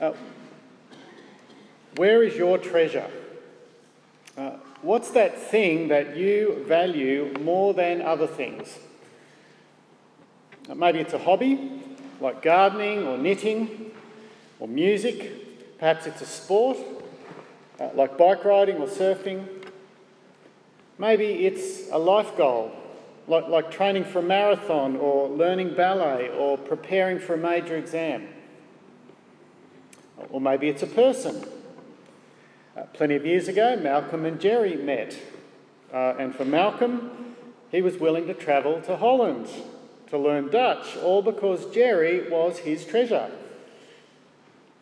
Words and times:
Uh, 0.00 0.12
where 1.96 2.22
is 2.22 2.36
your 2.36 2.58
treasure? 2.58 3.10
Uh, 4.36 4.50
what's 4.82 5.10
that 5.12 5.38
thing 5.38 5.88
that 5.88 6.16
you 6.16 6.62
value 6.68 7.32
more 7.40 7.72
than 7.72 8.02
other 8.02 8.26
things? 8.26 8.78
Uh, 10.68 10.74
maybe 10.74 10.98
it's 10.98 11.14
a 11.14 11.18
hobby, 11.18 11.82
like 12.20 12.42
gardening 12.42 13.06
or 13.06 13.16
knitting 13.16 13.90
or 14.60 14.68
music. 14.68 15.78
Perhaps 15.78 16.06
it's 16.06 16.20
a 16.20 16.26
sport, 16.26 16.76
uh, 17.80 17.88
like 17.94 18.18
bike 18.18 18.44
riding 18.44 18.76
or 18.76 18.88
surfing. 18.88 19.46
Maybe 20.98 21.46
it's 21.46 21.90
a 21.90 21.98
life 21.98 22.36
goal, 22.36 22.70
like, 23.28 23.48
like 23.48 23.70
training 23.70 24.04
for 24.04 24.18
a 24.18 24.22
marathon 24.22 24.96
or 24.96 25.28
learning 25.28 25.74
ballet 25.74 26.28
or 26.28 26.58
preparing 26.58 27.18
for 27.18 27.32
a 27.32 27.38
major 27.38 27.76
exam. 27.76 28.28
Or 30.30 30.40
maybe 30.40 30.68
it's 30.68 30.82
a 30.82 30.86
person. 30.86 31.44
Uh, 32.76 32.82
plenty 32.92 33.14
of 33.14 33.24
years 33.24 33.48
ago, 33.48 33.76
Malcolm 33.76 34.24
and 34.24 34.40
Jerry 34.40 34.76
met. 34.76 35.16
Uh, 35.92 36.14
and 36.18 36.34
for 36.34 36.44
Malcolm, 36.44 37.34
he 37.70 37.80
was 37.80 37.96
willing 37.96 38.26
to 38.26 38.34
travel 38.34 38.80
to 38.82 38.96
Holland 38.96 39.48
to 40.08 40.18
learn 40.18 40.50
Dutch, 40.50 40.96
all 40.98 41.22
because 41.22 41.66
Jerry 41.74 42.28
was 42.30 42.58
his 42.58 42.84
treasure. 42.84 43.30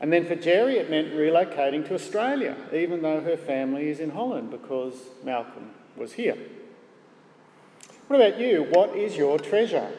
And 0.01 0.13
then 0.13 0.27
for 0.27 0.35
Jerry, 0.35 0.77
it 0.77 0.91
meant 0.91 1.13
relocating 1.13 1.87
to 1.89 1.95
Australia, 1.95 2.57
even 2.73 3.01
though 3.01 3.21
her 3.21 3.37
family 3.37 3.89
is 3.89 4.01
in 4.01 4.11
Holland, 4.11 4.51
because 4.51 4.95
Malcolm 5.23 5.71
was 5.97 6.13
here. 6.13 6.37
What 8.09 8.17
about 8.21 8.39
you? 8.39 8.67
What 8.71 8.95
is 8.97 9.17
your 9.17 9.39
treasure? 9.39 9.91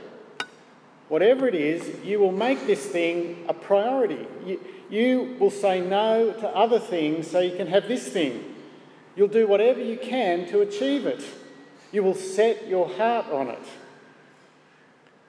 Whatever 1.07 1.47
it 1.47 1.55
is, 1.55 2.03
you 2.03 2.19
will 2.19 2.31
make 2.31 2.65
this 2.65 2.85
thing 2.85 3.45
a 3.47 3.53
priority. 3.53 4.27
You, 4.45 4.59
you 4.89 5.37
will 5.39 5.51
say 5.51 5.81
no 5.81 6.31
to 6.31 6.47
other 6.49 6.79
things 6.79 7.29
so 7.29 7.39
you 7.39 7.55
can 7.55 7.67
have 7.67 7.87
this 7.87 8.07
thing. 8.07 8.55
You'll 9.15 9.27
do 9.27 9.47
whatever 9.47 9.81
you 9.81 9.97
can 9.97 10.47
to 10.47 10.61
achieve 10.61 11.05
it. 11.05 11.23
You 11.91 12.03
will 12.03 12.15
set 12.15 12.67
your 12.67 12.89
heart 12.89 13.27
on 13.27 13.49
it. 13.49 13.63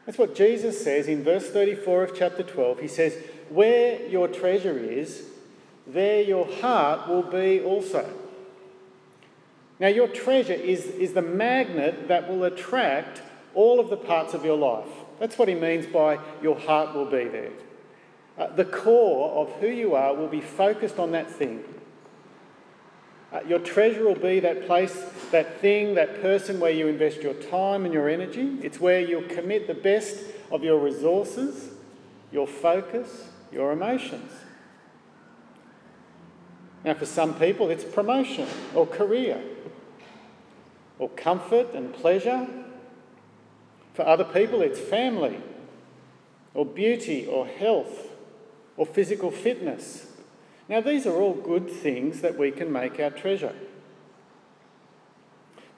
That's 0.07 0.19
what 0.19 0.35
Jesus 0.35 0.83
says 0.83 1.09
in 1.09 1.25
verse 1.25 1.51
34 1.51 2.05
of 2.05 2.17
chapter 2.17 2.43
12. 2.43 2.81
He 2.81 2.89
says, 2.89 3.17
Where 3.51 4.07
your 4.07 4.29
treasure 4.29 4.79
is, 4.79 5.25
there 5.87 6.23
your 6.23 6.47
heart 6.47 7.09
will 7.09 7.23
be 7.23 7.61
also. 7.61 8.09
Now, 9.79 9.89
your 9.89 10.09
treasure 10.09 10.55
is, 10.55 10.87
is 10.87 11.13
the 11.13 11.23
magnet 11.23 12.09
that 12.09 12.29
will 12.29 12.45
attract 12.45 13.21
all 13.55 13.79
of 13.79 13.91
the 13.91 13.97
parts 13.97 14.33
of 14.33 14.45
your 14.45 14.57
life. 14.57 14.89
That's 15.19 15.39
what 15.39 15.49
he 15.49 15.55
means 15.55 15.87
by 15.87 16.19
your 16.43 16.59
heart 16.59 16.95
will 16.95 17.11
be 17.11 17.25
there. 17.25 17.53
Uh, 18.39 18.49
the 18.49 18.65
core 18.65 19.31
of 19.33 19.53
who 19.61 19.69
you 19.69 19.95
are 19.95 20.15
will 20.15 20.29
be 20.29 20.43
focused 20.43 20.99
on 20.99 21.13
that 21.13 21.31
thing. 21.31 21.65
Uh, 23.33 23.41
your 23.49 23.59
treasure 23.59 24.05
will 24.05 24.15
be 24.15 24.41
that 24.41 24.67
place, 24.67 24.95
that 25.31 25.61
thing, 25.61 25.95
that 25.95 26.21
person 26.23 26.61
where 26.61 26.71
you 26.71 26.87
invest 26.87 27.23
your 27.23 27.35
time 27.35 27.85
and 27.85 27.93
your 27.93 28.09
energy. 28.09 28.59
It's 28.63 28.79
where 28.79 29.01
you'll 29.01 29.29
commit 29.29 29.67
the 29.67 29.75
best 29.75 30.19
of 30.53 30.63
your 30.63 30.79
resources, 30.79 31.71
your 32.31 32.47
focus, 32.47 33.29
your 33.51 33.73
emotions. 33.73 34.31
Now, 36.85 36.95
for 36.95 37.07
some 37.07 37.35
people, 37.35 37.69
it's 37.71 37.85
promotion 37.85 38.47
or 38.75 38.87
career 38.87 39.43
or 40.99 41.09
comfort 41.11 41.75
and 41.75 41.93
pleasure. 41.93 42.47
For 43.97 44.07
other 44.07 44.25
people, 44.25 44.61
it's 44.61 44.79
family 44.79 45.41
or 46.53 46.67
beauty 46.67 47.27
or 47.27 47.47
health 47.47 48.11
or 48.77 48.85
physical 48.85 49.31
fitness. 49.31 50.13
Now, 50.69 50.83
these 50.83 51.07
are 51.07 51.15
all 51.15 51.33
good 51.33 51.71
things 51.71 52.21
that 52.21 52.37
we 52.37 52.51
can 52.51 52.71
make 52.71 53.01
our 53.01 53.09
treasure. 53.09 53.55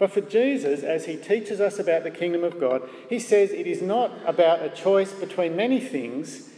But 0.00 0.10
for 0.10 0.20
Jesus, 0.20 0.82
as 0.82 1.06
he 1.06 1.16
teaches 1.16 1.60
us 1.60 1.78
about 1.78 2.02
the 2.02 2.10
kingdom 2.10 2.42
of 2.42 2.58
God, 2.58 2.88
he 3.08 3.20
says 3.20 3.52
it 3.52 3.68
is 3.68 3.82
not 3.82 4.10
about 4.26 4.64
a 4.64 4.68
choice 4.68 5.12
between 5.12 5.54
many 5.54 5.78
things, 5.78 6.50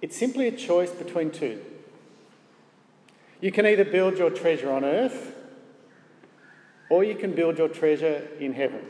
it's 0.00 0.16
simply 0.16 0.48
a 0.48 0.52
choice 0.52 0.90
between 0.92 1.30
two. 1.30 1.60
You 3.42 3.52
can 3.52 3.66
either 3.66 3.84
build 3.84 4.16
your 4.16 4.30
treasure 4.30 4.72
on 4.72 4.82
earth 4.82 5.34
or 6.88 7.04
you 7.04 7.16
can 7.16 7.34
build 7.34 7.58
your 7.58 7.68
treasure 7.68 8.28
in 8.40 8.54
heaven. 8.54 8.86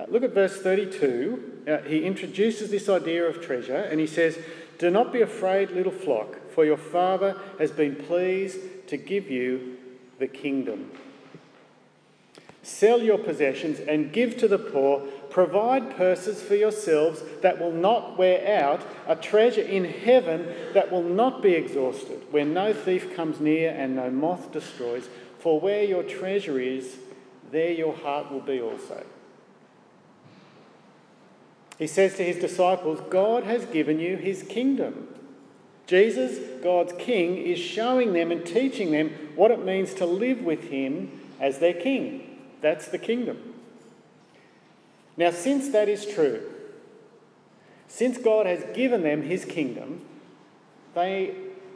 Uh, 0.00 0.06
look 0.08 0.22
at 0.22 0.32
verse 0.32 0.56
32. 0.56 1.62
Uh, 1.68 1.78
he 1.78 2.04
introduces 2.04 2.70
this 2.70 2.88
idea 2.88 3.24
of 3.24 3.42
treasure 3.42 3.76
and 3.76 4.00
he 4.00 4.06
says, 4.06 4.38
Do 4.78 4.90
not 4.90 5.12
be 5.12 5.20
afraid, 5.20 5.70
little 5.72 5.92
flock, 5.92 6.36
for 6.50 6.64
your 6.64 6.78
Father 6.78 7.36
has 7.58 7.70
been 7.70 7.96
pleased 7.96 8.58
to 8.88 8.96
give 8.96 9.30
you 9.30 9.76
the 10.18 10.26
kingdom. 10.26 10.90
Sell 12.62 13.02
your 13.02 13.18
possessions 13.18 13.78
and 13.80 14.12
give 14.12 14.38
to 14.38 14.48
the 14.48 14.58
poor. 14.58 15.00
Provide 15.28 15.96
purses 15.96 16.42
for 16.42 16.54
yourselves 16.54 17.22
that 17.42 17.58
will 17.58 17.72
not 17.72 18.16
wear 18.16 18.62
out, 18.62 18.82
a 19.06 19.16
treasure 19.16 19.62
in 19.62 19.84
heaven 19.84 20.54
that 20.72 20.90
will 20.90 21.02
not 21.02 21.42
be 21.42 21.52
exhausted, 21.52 22.22
where 22.30 22.44
no 22.44 22.72
thief 22.72 23.14
comes 23.14 23.40
near 23.40 23.70
and 23.70 23.96
no 23.96 24.10
moth 24.10 24.50
destroys. 24.52 25.08
For 25.38 25.60
where 25.60 25.84
your 25.84 26.02
treasure 26.02 26.58
is, 26.58 26.96
there 27.50 27.72
your 27.72 27.94
heart 27.94 28.30
will 28.30 28.40
be 28.40 28.60
also. 28.60 29.04
He 31.80 31.86
says 31.86 32.14
to 32.16 32.22
his 32.22 32.36
disciples, 32.36 33.00
God 33.08 33.44
has 33.44 33.64
given 33.64 33.98
you 33.98 34.18
his 34.18 34.42
kingdom. 34.42 35.08
Jesus, 35.86 36.38
God's 36.62 36.92
King, 36.98 37.38
is 37.38 37.58
showing 37.58 38.12
them 38.12 38.30
and 38.30 38.44
teaching 38.44 38.92
them 38.92 39.08
what 39.34 39.50
it 39.50 39.64
means 39.64 39.94
to 39.94 40.04
live 40.04 40.42
with 40.42 40.64
him 40.64 41.10
as 41.40 41.58
their 41.58 41.72
King. 41.72 42.38
That's 42.60 42.88
the 42.88 42.98
kingdom. 42.98 43.54
Now, 45.16 45.30
since 45.30 45.70
that 45.70 45.88
is 45.88 46.04
true, 46.04 46.42
since 47.88 48.18
God 48.18 48.44
has 48.44 48.62
given 48.74 49.02
them 49.02 49.22
his 49.22 49.46
kingdom, 49.46 50.02
they 50.94 51.34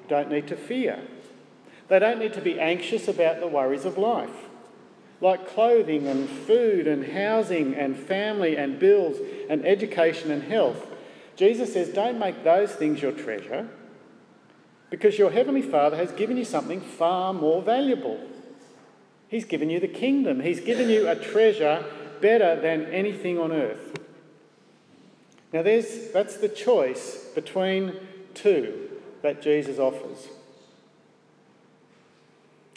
don't 0.08 0.30
need 0.30 0.48
to 0.48 0.56
fear. 0.56 1.00
They 1.88 1.98
don't 1.98 2.18
need 2.18 2.34
to 2.34 2.42
be 2.42 2.60
anxious 2.60 3.08
about 3.08 3.40
the 3.40 3.46
worries 3.46 3.86
of 3.86 3.96
life, 3.96 4.50
like 5.24 5.48
clothing 5.48 6.06
and 6.06 6.28
food 6.28 6.86
and 6.86 7.02
housing 7.02 7.74
and 7.74 7.96
family 7.96 8.58
and 8.58 8.78
bills 8.78 9.16
and 9.48 9.64
education 9.64 10.30
and 10.30 10.42
health. 10.42 10.86
Jesus 11.34 11.72
says, 11.72 11.88
don't 11.88 12.18
make 12.18 12.44
those 12.44 12.72
things 12.72 13.00
your 13.00 13.10
treasure 13.10 13.66
because 14.90 15.18
your 15.18 15.30
Heavenly 15.30 15.62
Father 15.62 15.96
has 15.96 16.12
given 16.12 16.36
you 16.36 16.44
something 16.44 16.78
far 16.78 17.32
more 17.32 17.62
valuable. 17.62 18.20
He's 19.26 19.46
given 19.46 19.70
you 19.70 19.80
the 19.80 19.88
kingdom, 19.88 20.40
He's 20.40 20.60
given 20.60 20.90
you 20.90 21.08
a 21.08 21.16
treasure 21.16 21.86
better 22.20 22.60
than 22.60 22.84
anything 22.92 23.38
on 23.38 23.50
earth. 23.50 23.98
Now, 25.54 25.62
there's, 25.62 26.10
that's 26.10 26.36
the 26.36 26.50
choice 26.50 27.30
between 27.34 27.94
two 28.34 28.90
that 29.22 29.40
Jesus 29.40 29.78
offers. 29.78 30.28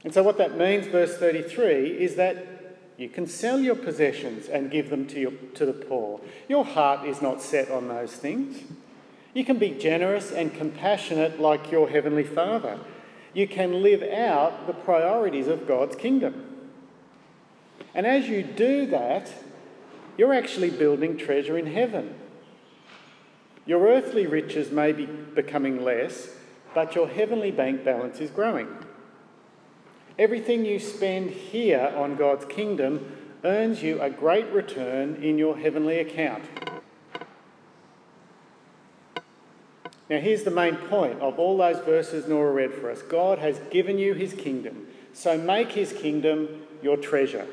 And 0.03 0.13
so, 0.13 0.23
what 0.23 0.37
that 0.37 0.57
means, 0.57 0.87
verse 0.87 1.17
33, 1.17 1.89
is 1.99 2.15
that 2.15 2.57
you 2.97 3.09
can 3.09 3.27
sell 3.27 3.59
your 3.59 3.75
possessions 3.75 4.47
and 4.47 4.71
give 4.71 4.89
them 4.89 5.05
to, 5.07 5.19
your, 5.19 5.31
to 5.55 5.65
the 5.65 5.73
poor. 5.73 6.19
Your 6.47 6.65
heart 6.65 7.07
is 7.07 7.21
not 7.21 7.41
set 7.41 7.69
on 7.69 7.87
those 7.87 8.13
things. 8.13 8.63
You 9.33 9.45
can 9.45 9.59
be 9.59 9.69
generous 9.69 10.31
and 10.31 10.53
compassionate 10.53 11.39
like 11.39 11.71
your 11.71 11.89
Heavenly 11.89 12.23
Father. 12.23 12.79
You 13.33 13.47
can 13.47 13.83
live 13.83 14.01
out 14.01 14.65
the 14.65 14.73
priorities 14.73 15.47
of 15.47 15.67
God's 15.67 15.95
kingdom. 15.95 16.43
And 17.93 18.07
as 18.07 18.27
you 18.27 18.41
do 18.41 18.87
that, 18.87 19.31
you're 20.17 20.33
actually 20.33 20.71
building 20.71 21.17
treasure 21.17 21.57
in 21.57 21.67
heaven. 21.67 22.15
Your 23.67 23.87
earthly 23.87 24.25
riches 24.25 24.71
may 24.71 24.91
be 24.91 25.05
becoming 25.05 25.83
less, 25.83 26.29
but 26.73 26.95
your 26.95 27.07
heavenly 27.07 27.51
bank 27.51 27.83
balance 27.83 28.19
is 28.19 28.31
growing. 28.31 28.67
Everything 30.17 30.65
you 30.65 30.79
spend 30.79 31.29
here 31.29 31.93
on 31.95 32.15
God's 32.15 32.45
kingdom 32.45 33.17
earns 33.43 33.83
you 33.83 34.01
a 34.01 34.09
great 34.09 34.51
return 34.51 35.21
in 35.23 35.37
your 35.37 35.57
heavenly 35.57 35.99
account. 35.99 36.43
Now, 40.09 40.19
here's 40.19 40.43
the 40.43 40.51
main 40.51 40.77
point 40.77 41.19
of 41.19 41.37
all 41.37 41.57
those 41.57 41.79
verses 41.85 42.27
Nora 42.27 42.51
read 42.51 42.73
for 42.73 42.89
us 42.89 43.01
God 43.01 43.39
has 43.39 43.59
given 43.71 43.99
you 43.99 44.13
his 44.13 44.33
kingdom, 44.33 44.87
so 45.13 45.37
make 45.37 45.73
his 45.73 45.91
kingdom 45.91 46.63
your 46.81 46.97
treasure. 46.97 47.45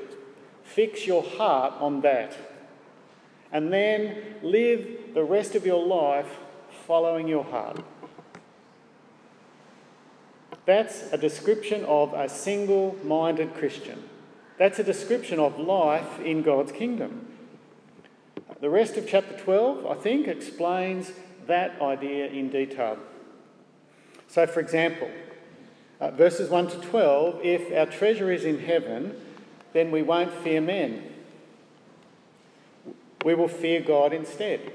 Fix 0.62 1.06
your 1.06 1.22
heart 1.22 1.75
on 1.81 2.00
that. 2.02 2.37
And 3.52 3.72
then 3.72 4.37
live 4.43 5.14
the 5.14 5.25
rest 5.25 5.55
of 5.55 5.67
your 5.67 5.84
life 5.84 6.38
following 6.87 7.28
your 7.28 7.44
heart. 7.44 7.81
That's 10.66 11.12
a 11.12 11.19
description 11.19 11.84
of 11.84 12.12
a 12.14 12.28
single 12.28 12.96
minded 13.05 13.55
Christian. 13.55 14.02
That's 14.58 14.78
a 14.78 14.84
description 14.84 15.38
of 15.38 15.58
life 15.58 16.20
in 16.20 16.43
God's 16.43 16.72
kingdom. 16.72 17.26
The 18.61 18.70
rest 18.70 18.96
of 18.96 19.06
chapter 19.06 19.37
12, 19.37 19.87
I 19.87 19.94
think, 19.94 20.26
explains 20.26 21.12
that 21.46 21.81
idea 21.82 22.26
in 22.28 22.49
detail. 22.49 22.99
So, 24.28 24.46
for 24.46 24.61
example, 24.61 25.11
uh, 26.00 26.11
verses 26.12 26.49
1 26.49 26.69
to 26.69 26.81
12 26.81 27.40
if 27.44 27.76
our 27.76 27.87
treasure 27.87 28.32
is 28.32 28.44
in 28.44 28.60
heaven, 28.60 29.20
then 29.72 29.90
we 29.90 30.02
won't 30.02 30.32
fear 30.32 30.60
men. 30.60 31.02
We 33.25 33.34
will 33.34 33.49
fear 33.49 33.81
God 33.81 34.12
instead. 34.12 34.72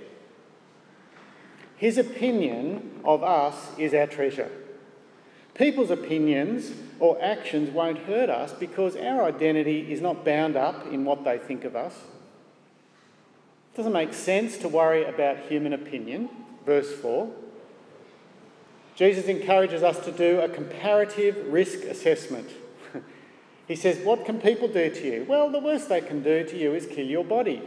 His 1.77 1.97
opinion 1.97 2.99
of 3.05 3.23
us 3.23 3.69
is 3.77 3.93
our 3.93 4.07
treasure. 4.07 4.51
People's 5.59 5.91
opinions 5.91 6.71
or 7.01 7.21
actions 7.21 7.69
won't 7.69 7.97
hurt 7.97 8.29
us 8.29 8.53
because 8.53 8.95
our 8.95 9.25
identity 9.25 9.91
is 9.91 9.99
not 9.99 10.23
bound 10.23 10.55
up 10.55 10.87
in 10.87 11.03
what 11.03 11.25
they 11.25 11.37
think 11.37 11.65
of 11.65 11.75
us. 11.75 11.93
It 13.73 13.75
doesn't 13.75 13.91
make 13.91 14.13
sense 14.13 14.57
to 14.59 14.69
worry 14.69 15.03
about 15.03 15.37
human 15.49 15.73
opinion. 15.73 16.29
Verse 16.65 16.93
4. 16.93 17.29
Jesus 18.95 19.25
encourages 19.25 19.83
us 19.83 19.99
to 20.05 20.13
do 20.13 20.39
a 20.39 20.47
comparative 20.47 21.51
risk 21.51 21.79
assessment. 21.83 22.49
he 23.67 23.75
says, 23.75 23.97
What 24.05 24.23
can 24.23 24.39
people 24.39 24.69
do 24.69 24.89
to 24.89 25.05
you? 25.05 25.25
Well, 25.27 25.51
the 25.51 25.59
worst 25.59 25.89
they 25.89 25.99
can 25.99 26.23
do 26.23 26.45
to 26.45 26.57
you 26.57 26.73
is 26.73 26.85
kill 26.85 27.05
your 27.05 27.25
body. 27.25 27.61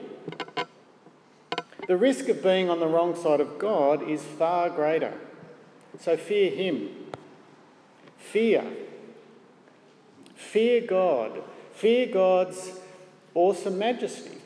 The 1.89 1.99
risk 1.99 2.31
of 2.31 2.43
being 2.43 2.71
on 2.71 2.81
the 2.81 2.87
wrong 2.87 3.15
side 3.15 3.41
of 3.41 3.59
God 3.59 4.09
is 4.09 4.23
far 4.23 4.71
greater. 4.71 5.13
So 6.01 6.17
fear 6.17 6.51
Him. 6.51 7.02
Fear. 8.31 8.65
Fear 10.35 10.83
God. 10.83 11.43
Fear 11.75 12.07
God's 12.07 12.81
awesome 13.35 13.79
majesty. 13.79 14.39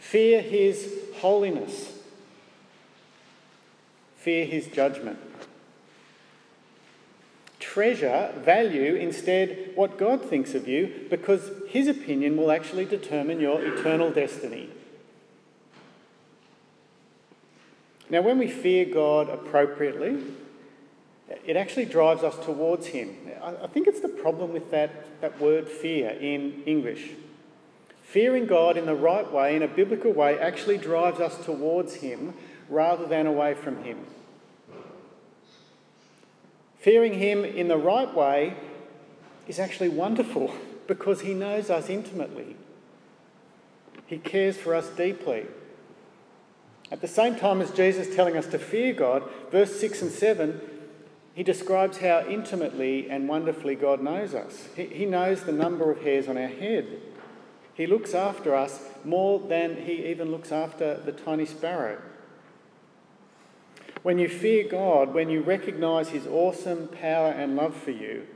Fear 0.00 0.42
His 0.42 0.92
holiness 1.16 1.92
fear 4.22 4.44
his 4.44 4.68
judgment. 4.68 5.18
Treasure, 7.58 8.32
value 8.36 8.94
instead 8.94 9.72
what 9.74 9.98
God 9.98 10.24
thinks 10.24 10.54
of 10.54 10.68
you 10.68 11.06
because 11.10 11.50
his 11.68 11.88
opinion 11.88 12.36
will 12.36 12.52
actually 12.52 12.84
determine 12.84 13.40
your 13.40 13.60
eternal 13.64 14.12
destiny. 14.12 14.68
Now, 18.08 18.20
when 18.22 18.38
we 18.38 18.46
fear 18.46 18.84
God 18.84 19.28
appropriately, 19.28 20.18
it 21.44 21.56
actually 21.56 21.84
drives 21.84 22.22
us 22.22 22.36
towards 22.44 22.86
Him. 22.86 23.16
I 23.42 23.66
think 23.66 23.86
it's 23.86 24.00
the 24.00 24.08
problem 24.08 24.52
with 24.52 24.70
that, 24.70 25.20
that 25.20 25.40
word 25.40 25.68
fear 25.68 26.10
in 26.10 26.62
English. 26.66 27.10
Fearing 28.02 28.46
God 28.46 28.76
in 28.76 28.86
the 28.86 28.94
right 28.94 29.30
way, 29.30 29.56
in 29.56 29.62
a 29.62 29.68
biblical 29.68 30.12
way, 30.12 30.38
actually 30.38 30.78
drives 30.78 31.20
us 31.20 31.44
towards 31.44 31.94
Him 31.94 32.34
rather 32.68 33.06
than 33.06 33.26
away 33.26 33.54
from 33.54 33.82
Him. 33.84 34.04
Fearing 36.78 37.14
Him 37.14 37.44
in 37.44 37.68
the 37.68 37.78
right 37.78 38.12
way 38.12 38.56
is 39.48 39.58
actually 39.58 39.88
wonderful 39.88 40.54
because 40.86 41.22
He 41.22 41.34
knows 41.34 41.70
us 41.70 41.88
intimately. 41.88 42.56
He 44.06 44.18
cares 44.18 44.56
for 44.56 44.74
us 44.74 44.88
deeply. 44.90 45.46
At 46.90 47.00
the 47.00 47.08
same 47.08 47.36
time 47.36 47.62
as 47.62 47.70
Jesus 47.70 48.14
telling 48.14 48.36
us 48.36 48.46
to 48.48 48.58
fear 48.58 48.92
God, 48.92 49.22
verse 49.50 49.80
6 49.80 50.02
and 50.02 50.10
7, 50.10 50.60
he 51.34 51.42
describes 51.42 51.98
how 51.98 52.24
intimately 52.28 53.08
and 53.08 53.28
wonderfully 53.28 53.74
God 53.74 54.02
knows 54.02 54.34
us. 54.34 54.68
He, 54.76 54.86
he 54.86 55.06
knows 55.06 55.44
the 55.44 55.52
number 55.52 55.90
of 55.90 56.02
hairs 56.02 56.28
on 56.28 56.36
our 56.36 56.46
head. 56.48 57.00
He 57.74 57.86
looks 57.86 58.14
after 58.14 58.54
us 58.54 58.80
more 59.04 59.40
than 59.40 59.76
he 59.76 60.06
even 60.06 60.30
looks 60.30 60.52
after 60.52 60.98
the 60.98 61.12
tiny 61.12 61.46
sparrow. 61.46 61.98
When 64.02 64.18
you 64.18 64.28
fear 64.28 64.66
God, 64.68 65.14
when 65.14 65.30
you 65.30 65.42
recognise 65.42 66.08
His 66.08 66.26
awesome 66.26 66.88
power 66.88 67.28
and 67.28 67.56
love 67.56 67.76
for 67.76 67.92
you, 67.92 68.26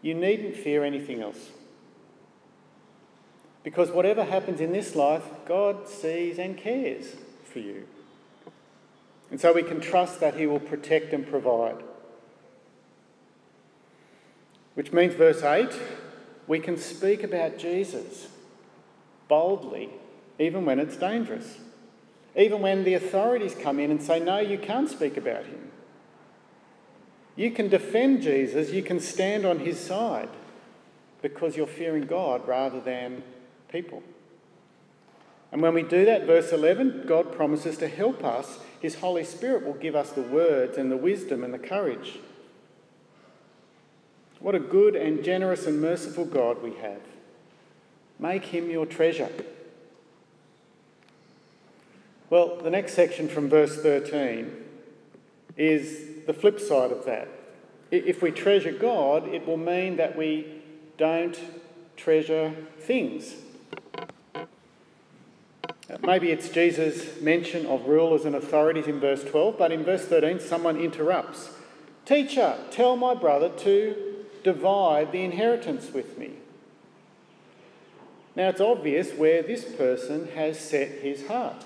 you 0.00 0.14
needn't 0.14 0.56
fear 0.56 0.84
anything 0.84 1.20
else. 1.20 1.50
Because 3.62 3.90
whatever 3.90 4.24
happens 4.24 4.60
in 4.60 4.72
this 4.72 4.94
life, 4.94 5.24
God 5.44 5.88
sees 5.88 6.38
and 6.38 6.56
cares 6.56 7.16
for 7.44 7.58
you. 7.58 7.86
And 9.30 9.40
so 9.40 9.52
we 9.52 9.62
can 9.62 9.80
trust 9.80 10.20
that 10.20 10.36
He 10.36 10.46
will 10.46 10.60
protect 10.60 11.12
and 11.12 11.28
provide. 11.28 11.82
Which 14.76 14.92
means, 14.92 15.14
verse 15.14 15.42
8, 15.42 15.68
we 16.46 16.60
can 16.60 16.76
speak 16.76 17.24
about 17.24 17.58
Jesus 17.58 18.28
boldly, 19.26 19.90
even 20.38 20.64
when 20.64 20.78
it's 20.78 20.96
dangerous 20.96 21.58
even 22.36 22.60
when 22.60 22.84
the 22.84 22.94
authorities 22.94 23.56
come 23.60 23.80
in 23.80 23.90
and 23.90 24.02
say, 24.02 24.20
no, 24.20 24.38
you 24.38 24.58
can't 24.58 24.90
speak 24.90 25.16
about 25.16 25.46
him. 25.46 25.70
You 27.34 27.50
can 27.50 27.68
defend 27.68 28.22
Jesus, 28.22 28.70
you 28.70 28.82
can 28.82 29.00
stand 29.00 29.46
on 29.46 29.58
his 29.60 29.80
side 29.80 30.28
because 31.22 31.56
you're 31.56 31.66
fearing 31.66 32.04
God 32.04 32.46
rather 32.46 32.80
than 32.80 33.22
people. 33.70 34.02
And 35.50 35.62
when 35.62 35.74
we 35.74 35.82
do 35.82 36.04
that, 36.04 36.26
verse 36.26 36.52
11, 36.52 37.04
God 37.06 37.32
promises 37.32 37.78
to 37.78 37.88
help 37.88 38.22
us. 38.22 38.58
His 38.80 38.96
Holy 38.96 39.24
Spirit 39.24 39.64
will 39.64 39.74
give 39.74 39.96
us 39.96 40.10
the 40.10 40.22
words 40.22 40.76
and 40.76 40.90
the 40.90 40.96
wisdom 40.96 41.42
and 41.42 41.54
the 41.54 41.58
courage. 41.58 42.18
What 44.46 44.54
a 44.54 44.60
good 44.60 44.94
and 44.94 45.24
generous 45.24 45.66
and 45.66 45.80
merciful 45.80 46.24
God 46.24 46.62
we 46.62 46.74
have. 46.74 47.00
Make 48.20 48.44
him 48.44 48.70
your 48.70 48.86
treasure. 48.86 49.28
Well, 52.30 52.54
the 52.58 52.70
next 52.70 52.94
section 52.94 53.28
from 53.28 53.48
verse 53.48 53.82
13 53.82 54.52
is 55.56 56.26
the 56.28 56.32
flip 56.32 56.60
side 56.60 56.92
of 56.92 57.04
that. 57.06 57.26
If 57.90 58.22
we 58.22 58.30
treasure 58.30 58.70
God, 58.70 59.26
it 59.26 59.48
will 59.48 59.56
mean 59.56 59.96
that 59.96 60.16
we 60.16 60.62
don't 60.96 61.36
treasure 61.96 62.54
things. 62.78 63.34
Uh, 64.32 64.44
maybe 66.02 66.30
it's 66.30 66.50
Jesus' 66.50 67.20
mention 67.20 67.66
of 67.66 67.88
rulers 67.88 68.24
and 68.24 68.36
authorities 68.36 68.86
in 68.86 69.00
verse 69.00 69.24
12, 69.24 69.58
but 69.58 69.72
in 69.72 69.82
verse 69.82 70.04
13, 70.04 70.38
someone 70.38 70.76
interrupts 70.76 71.50
Teacher, 72.04 72.56
tell 72.70 72.96
my 72.96 73.14
brother 73.14 73.48
to 73.48 74.15
divide 74.46 75.10
the 75.10 75.24
inheritance 75.24 75.92
with 75.92 76.16
me. 76.16 76.30
Now 78.36 78.50
it's 78.50 78.60
obvious 78.60 79.12
where 79.12 79.42
this 79.42 79.64
person 79.64 80.28
has 80.36 80.58
set 80.58 81.00
his 81.00 81.26
heart. 81.26 81.64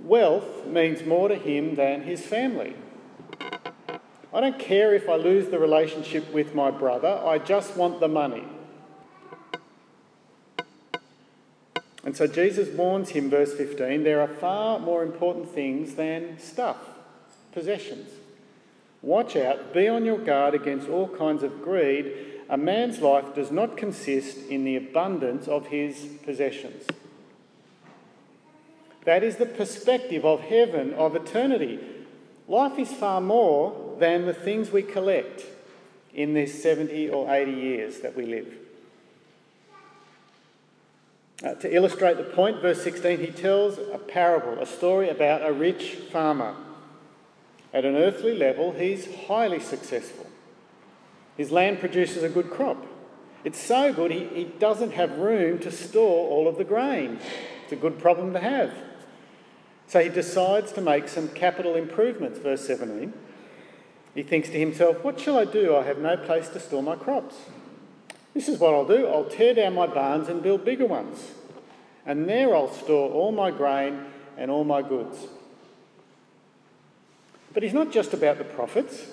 Wealth 0.00 0.64
means 0.64 1.04
more 1.04 1.28
to 1.28 1.34
him 1.34 1.74
than 1.74 2.02
his 2.02 2.24
family. 2.24 2.76
I 4.32 4.40
don't 4.40 4.60
care 4.60 4.94
if 4.94 5.08
I 5.08 5.16
lose 5.16 5.48
the 5.48 5.58
relationship 5.58 6.32
with 6.32 6.54
my 6.54 6.70
brother, 6.70 7.20
I 7.24 7.38
just 7.38 7.76
want 7.76 7.98
the 7.98 8.08
money. 8.08 8.44
And 12.04 12.16
so 12.16 12.28
Jesus 12.28 12.68
warns 12.68 13.08
him, 13.08 13.28
verse 13.28 13.54
15 13.54 14.04
there 14.04 14.20
are 14.20 14.28
far 14.28 14.78
more 14.78 15.02
important 15.02 15.48
things 15.50 15.96
than 15.96 16.38
stuff, 16.38 16.76
possessions. 17.50 18.10
Watch 19.06 19.36
out, 19.36 19.72
be 19.72 19.86
on 19.86 20.04
your 20.04 20.18
guard 20.18 20.52
against 20.52 20.88
all 20.88 21.06
kinds 21.06 21.44
of 21.44 21.62
greed. 21.62 22.12
A 22.48 22.56
man's 22.56 22.98
life 22.98 23.36
does 23.36 23.52
not 23.52 23.76
consist 23.76 24.48
in 24.48 24.64
the 24.64 24.74
abundance 24.74 25.46
of 25.46 25.68
his 25.68 26.08
possessions. 26.24 26.82
That 29.04 29.22
is 29.22 29.36
the 29.36 29.46
perspective 29.46 30.24
of 30.24 30.40
heaven, 30.40 30.92
of 30.94 31.14
eternity. 31.14 31.78
Life 32.48 32.80
is 32.80 32.92
far 32.92 33.20
more 33.20 33.96
than 34.00 34.26
the 34.26 34.34
things 34.34 34.72
we 34.72 34.82
collect 34.82 35.44
in 36.12 36.34
these 36.34 36.60
70 36.60 37.08
or 37.10 37.32
80 37.32 37.52
years 37.52 38.00
that 38.00 38.16
we 38.16 38.26
live. 38.26 38.52
Uh, 41.44 41.54
to 41.54 41.72
illustrate 41.72 42.16
the 42.16 42.24
point, 42.24 42.60
verse 42.60 42.82
16, 42.82 43.20
he 43.20 43.28
tells 43.28 43.78
a 43.78 43.98
parable, 43.98 44.60
a 44.60 44.66
story 44.66 45.08
about 45.08 45.48
a 45.48 45.52
rich 45.52 45.94
farmer. 46.10 46.56
At 47.76 47.84
an 47.84 47.94
earthly 47.94 48.34
level, 48.34 48.72
he's 48.72 49.06
highly 49.26 49.60
successful. 49.60 50.26
His 51.36 51.50
land 51.50 51.78
produces 51.78 52.22
a 52.22 52.30
good 52.30 52.48
crop. 52.48 52.86
It's 53.44 53.60
so 53.60 53.92
good, 53.92 54.10
he, 54.10 54.24
he 54.28 54.44
doesn't 54.44 54.92
have 54.92 55.18
room 55.18 55.58
to 55.58 55.70
store 55.70 56.30
all 56.30 56.48
of 56.48 56.56
the 56.56 56.64
grain. 56.64 57.18
It's 57.64 57.74
a 57.74 57.76
good 57.76 57.98
problem 57.98 58.32
to 58.32 58.40
have. 58.40 58.72
So 59.88 60.02
he 60.02 60.08
decides 60.08 60.72
to 60.72 60.80
make 60.80 61.06
some 61.06 61.28
capital 61.28 61.74
improvements, 61.74 62.38
verse 62.38 62.66
17. 62.66 63.12
He 64.14 64.22
thinks 64.22 64.48
to 64.48 64.58
himself, 64.58 65.04
What 65.04 65.20
shall 65.20 65.38
I 65.38 65.44
do? 65.44 65.76
I 65.76 65.82
have 65.82 65.98
no 65.98 66.16
place 66.16 66.48
to 66.48 66.60
store 66.60 66.82
my 66.82 66.96
crops. 66.96 67.36
This 68.32 68.48
is 68.48 68.58
what 68.58 68.72
I'll 68.72 68.86
do 68.86 69.06
I'll 69.06 69.28
tear 69.28 69.52
down 69.52 69.74
my 69.74 69.86
barns 69.86 70.30
and 70.30 70.42
build 70.42 70.64
bigger 70.64 70.86
ones, 70.86 71.32
and 72.06 72.26
there 72.26 72.56
I'll 72.56 72.72
store 72.72 73.10
all 73.12 73.32
my 73.32 73.50
grain 73.50 74.06
and 74.38 74.50
all 74.50 74.64
my 74.64 74.80
goods. 74.80 75.18
But 77.56 77.62
he's 77.62 77.72
not 77.72 77.90
just 77.90 78.12
about 78.12 78.36
the 78.36 78.44
profits. 78.44 79.06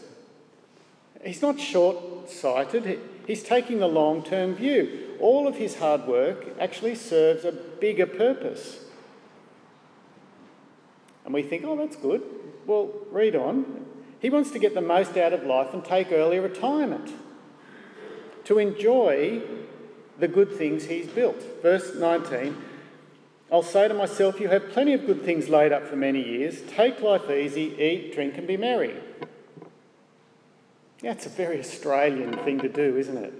He's 1.24 1.42
not 1.42 1.62
short 1.62 2.30
sighted. 2.30 3.00
He's 3.26 3.42
taking 3.42 3.80
the 3.80 3.88
long 3.88 4.22
term 4.22 4.54
view. 4.56 5.16
All 5.22 5.48
of 5.48 5.56
his 5.56 5.76
hard 5.76 6.06
work 6.08 6.48
actually 6.60 6.96
serves 6.96 7.46
a 7.46 7.54
bigger 7.54 8.06
purpose. 8.06 8.84
And 11.24 11.34
we 11.34 11.42
think, 11.42 11.64
oh, 11.64 11.78
that's 11.78 11.96
good. 11.96 12.22
Well, 12.66 12.92
read 13.12 13.38
on. 13.38 13.86
He 14.20 14.30
wants 14.30 14.52
to 14.52 14.60
get 14.60 14.74
the 14.74 14.82
most 14.82 15.16
out 15.16 15.32
of 15.32 15.46
life 15.46 15.74
and 15.74 15.86
take 15.86 16.12
early 16.12 16.40
retirement, 16.40 17.14
to 18.44 18.60
enjoy 18.60 19.42
the 20.20 20.28
good 20.28 20.52
things 20.52 20.84
he's 20.84 21.08
built. 21.08 21.42
Verse 21.62 21.96
19 21.96 22.58
I'll 23.52 23.64
say 23.64 23.88
to 23.88 23.94
myself, 23.94 24.40
You 24.40 24.48
have 24.50 24.70
plenty 24.72 24.94
of 24.94 25.06
good 25.06 25.24
things 25.24 25.50
laid 25.50 25.72
up 25.72 25.88
for 25.88 25.96
many 25.96 26.24
years. 26.24 26.62
Take 26.62 27.02
life 27.02 27.30
easy, 27.30 27.76
eat, 27.80 28.14
drink, 28.14 28.38
and 28.38 28.48
be 28.48 28.58
merry. 28.58 28.96
That's 31.02 31.26
a 31.26 31.30
very 31.30 31.60
Australian 31.60 32.38
thing 32.40 32.60
to 32.62 32.70
do, 32.70 32.98
isn't 32.98 33.18
it? 33.18 33.34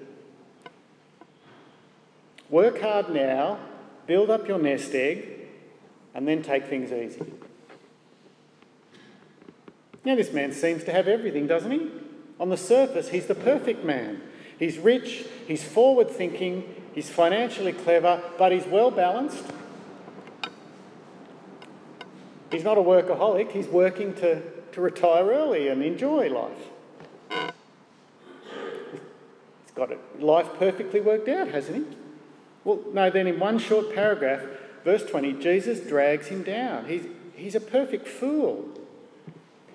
Work 2.50 2.82
hard 2.82 3.10
now, 3.10 3.58
build 4.06 4.30
up 4.30 4.48
your 4.48 4.60
nest 4.60 4.94
egg, 4.94 5.48
and 6.14 6.28
then 6.28 6.44
take 6.44 6.68
things 6.68 6.92
easy. 6.92 7.26
Now, 10.06 10.16
this 10.16 10.34
man 10.34 10.52
seems 10.52 10.84
to 10.84 10.92
have 10.92 11.08
everything, 11.08 11.48
doesn't 11.48 11.72
he? 11.72 11.90
On 12.40 12.50
the 12.50 12.58
surface, 12.58 13.10
he's 13.10 13.28
the 13.28 13.36
perfect 13.36 13.86
man. 13.86 14.22
He's 14.60 14.78
rich, 14.78 15.26
he's 15.48 15.64
forward 15.64 16.10
thinking, 16.10 16.64
he's 16.94 17.10
financially 17.10 17.74
clever, 17.74 18.22
but 18.38 18.52
he's 18.52 18.66
well 18.66 18.92
balanced. 18.92 19.46
He's 22.54 22.64
not 22.64 22.78
a 22.78 22.82
workaholic, 22.82 23.52
he's 23.52 23.68
working 23.68 24.14
to, 24.16 24.44
to 24.74 24.82
retire 24.82 25.26
early 25.26 25.70
and 25.70 25.82
enjoy 25.82 26.30
life. 26.30 27.50
He's 29.64 29.72
got 29.74 29.92
it, 29.92 30.00
life 30.22 30.48
perfectly 30.60 31.00
worked 31.00 31.28
out, 31.28 31.48
hasn't 31.48 31.78
he? 31.78 31.98
Well, 32.64 32.80
no, 32.94 33.10
then 33.10 33.26
in 33.26 33.40
one 33.40 33.58
short 33.58 33.96
paragraph, 33.96 34.44
verse 34.84 35.04
20, 35.04 35.34
Jesus 35.34 35.80
drags 35.80 36.28
him 36.28 36.44
down. 36.44 36.86
He's, 36.86 37.08
he's 37.36 37.56
a 37.56 37.60
perfect 37.60 38.08
fool. 38.08 38.70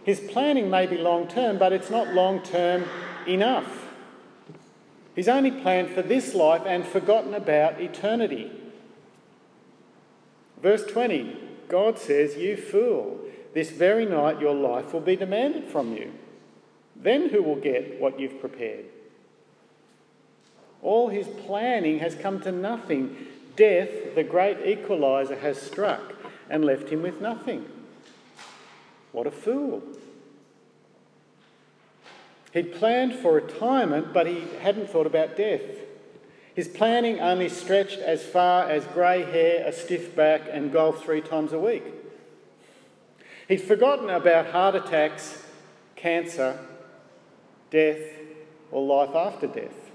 His 0.05 0.21
planning 0.21 0.71
may 0.71 0.87
be 0.87 0.99
long 0.99 1.27
term, 1.27 1.59
but 1.59 1.73
it's 1.73 1.91
not 1.91 2.15
long 2.15 2.41
term 2.43 2.85
enough. 3.27 3.89
He's 5.17 5.29
only 5.29 5.51
planned 5.51 5.91
for 5.91 6.03
this 6.03 6.33
life 6.33 6.63
and 6.65 6.87
forgotten 6.87 7.35
about 7.35 7.81
eternity. 7.81 8.53
Verse 10.63 10.87
20 10.87 11.48
God 11.69 11.99
says, 11.99 12.37
You 12.37 12.57
fool, 12.57 13.21
this 13.55 13.71
very 13.71 14.07
night 14.07 14.41
your 14.41 14.55
life 14.55 14.93
will 14.93 15.01
be 15.01 15.17
demanded 15.17 15.69
from 15.69 15.97
you. 15.97 16.13
Then 16.97 17.29
who 17.29 17.43
will 17.43 17.57
get 17.57 18.01
what 18.01 18.19
you've 18.19 18.41
prepared? 18.41 18.87
All 20.83 21.09
his 21.09 21.27
planning 21.27 21.99
has 21.99 22.15
come 22.15 22.41
to 22.43 22.53
nothing. 22.53 23.27
Death, 23.57 24.15
the 24.15 24.25
great 24.25 24.59
equaliser, 24.65 25.39
has 25.41 25.61
struck 25.61 26.15
and 26.49 26.65
left 26.65 26.89
him 26.89 27.03
with 27.03 27.21
nothing. 27.21 27.67
What 29.13 29.27
a 29.27 29.31
fool. 29.31 29.83
He'd 32.53 32.75
planned 32.75 33.15
for 33.15 33.33
retirement, 33.33 34.13
but 34.13 34.27
he 34.27 34.45
hadn't 34.61 34.91
thought 34.91 35.07
about 35.07 35.37
death. 35.37 35.63
His 36.59 36.67
planning 36.67 37.21
only 37.21 37.49
stretched 37.49 38.01
as 38.01 38.25
far 38.25 38.69
as 38.69 38.85
grey 38.87 39.23
hair, 39.23 39.65
a 39.65 39.73
stiff 39.73 40.17
back, 40.17 40.41
and 40.51 40.73
golf 40.73 41.05
three 41.05 41.21
times 41.21 41.53
a 41.53 41.59
week. 41.61 41.85
He'd 43.47 43.61
forgotten 43.61 44.11
about 44.11 44.47
heart 44.47 44.75
attacks, 44.75 45.45
cancer, 45.95 46.59
death, 47.71 48.01
or 48.73 48.85
life 48.85 49.15
after 49.15 49.47
death, 49.47 49.93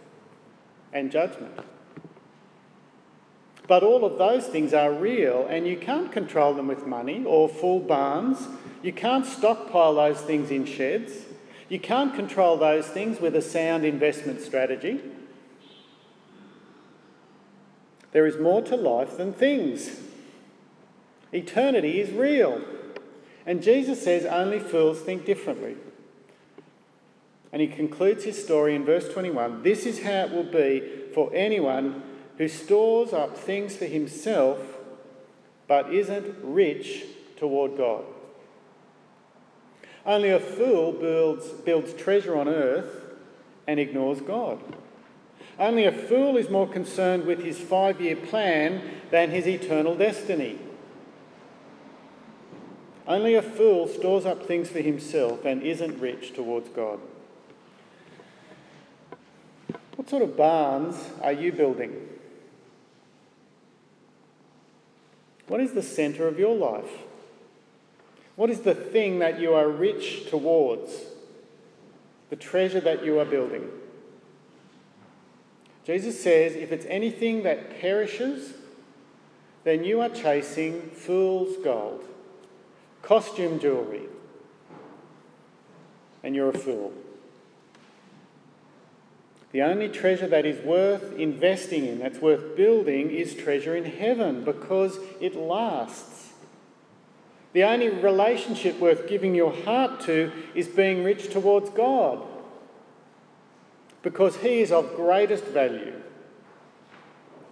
and 0.94 1.12
judgment. 1.12 1.60
But 3.68 3.84
all 3.84 4.06
of 4.06 4.18
those 4.18 4.48
things 4.48 4.74
are 4.74 4.94
real, 4.94 5.46
and 5.46 5.68
you 5.68 5.76
can't 5.76 6.14
control 6.14 6.54
them 6.54 6.68
with 6.68 6.88
money 6.88 7.26
or 7.26 7.50
full 7.50 7.82
barns. 7.82 8.48
You 8.82 8.94
can't 8.94 9.26
stockpile 9.26 9.96
those 9.96 10.22
things 10.22 10.50
in 10.50 10.64
sheds. 10.64 11.26
You 11.68 11.82
can't 11.82 12.16
control 12.16 12.56
those 12.56 12.88
things 12.88 13.20
with 13.20 13.36
a 13.36 13.42
sound 13.42 13.84
investment 13.84 14.40
strategy. 14.40 15.02
There 18.14 18.28
is 18.28 18.40
more 18.40 18.62
to 18.62 18.76
life 18.76 19.18
than 19.18 19.34
things. 19.34 20.00
Eternity 21.34 22.00
is 22.00 22.12
real. 22.12 22.62
And 23.46 23.62
Jesus 23.62 24.02
says 24.02 24.24
only 24.26 24.60
fools 24.60 25.02
think 25.02 25.26
differently. 25.26 25.76
And 27.52 27.62
he 27.62 27.68
concludes 27.68 28.24
his 28.24 28.42
story 28.42 28.76
in 28.76 28.86
verse 28.86 29.12
21 29.12 29.64
This 29.64 29.86
is 29.86 30.04
how 30.04 30.26
it 30.26 30.32
will 30.32 30.44
be 30.44 30.82
for 31.14 31.32
anyone 31.34 32.04
who 32.38 32.48
stores 32.48 33.14
up 33.14 33.38
things 33.38 33.76
for 33.76 33.86
himself 33.86 34.60
but 35.68 35.94
isn't 35.94 36.36
rich 36.44 37.04
toward 37.38 37.78
God. 37.78 38.06
Only 40.06 40.30
a 40.30 40.40
fool 40.40 40.92
builds, 40.92 41.48
builds 41.48 41.94
treasure 41.94 42.38
on 42.38 42.48
earth 42.48 43.06
and 43.68 43.80
ignores 43.80 44.22
God. 44.22 44.60
Only 45.60 45.86
a 45.86 45.92
fool 45.92 46.38
is 46.38 46.50
more 46.50 46.68
concerned 46.68 47.26
with 47.26 47.44
his 47.44 47.60
five 47.60 48.02
year 48.02 48.16
plan 48.16 48.82
than 49.12 49.30
his 49.30 49.48
eternal 49.48 49.96
destiny. 49.96 50.58
Only 53.08 53.36
a 53.36 53.42
fool 53.42 53.88
stores 53.88 54.26
up 54.26 54.46
things 54.46 54.70
for 54.70 54.80
himself 54.80 55.46
and 55.46 55.62
isn't 55.62 56.00
rich 56.00 56.34
towards 56.34 56.70
God. 56.70 57.00
What 59.96 60.10
sort 60.10 60.24
of 60.24 60.36
barns 60.36 60.96
are 61.22 61.34
you 61.34 61.52
building? 61.52 62.10
What 65.48 65.60
is 65.60 65.74
the 65.74 65.84
centre 65.84 66.28
of 66.28 66.40
your 66.40 66.56
life? 66.56 66.90
What 68.36 68.50
is 68.50 68.62
the 68.62 68.74
thing 68.74 69.20
that 69.20 69.40
you 69.40 69.54
are 69.54 69.70
rich 69.70 70.30
towards? 70.30 70.92
The 72.30 72.36
treasure 72.36 72.80
that 72.80 73.06
you 73.06 73.20
are 73.20 73.26
building? 73.26 73.70
Jesus 75.86 76.22
says, 76.22 76.56
if 76.56 76.72
it's 76.72 76.86
anything 76.86 77.44
that 77.44 77.82
perishes, 77.82 78.54
then 79.64 79.84
you 79.84 80.02
are 80.02 80.10
chasing 80.10 80.82
fool's 80.92 81.58
gold, 81.64 82.04
costume 83.02 83.60
jewellery, 83.60 84.04
and 86.24 86.36
you're 86.36 86.50
a 86.50 86.58
fool. 86.58 86.94
The 89.52 89.62
only 89.62 89.90
treasure 89.90 90.28
that 90.28 90.46
is 90.46 90.64
worth 90.66 91.14
investing 91.18 91.86
in, 91.86 92.00
that's 92.00 92.20
worth 92.20 92.56
building, 92.56 93.12
is 93.12 93.36
treasure 93.36 93.76
in 93.76 93.86
heaven 93.86 94.44
because 94.44 94.98
it 95.22 95.36
lasts. 95.36 96.32
The 97.52 97.64
only 97.64 97.90
relationship 97.90 98.80
worth 98.80 99.08
giving 99.08 99.36
your 99.36 99.54
heart 99.54 100.02
to 100.06 100.32
is 100.56 100.68
being 100.68 101.04
rich 101.04 101.30
towards 101.32 101.70
God 101.70 102.24
because 104.04 104.38
he 104.38 104.62
is 104.62 104.72
of 104.72 104.96
greatest 104.96 105.46
value. 105.46 105.94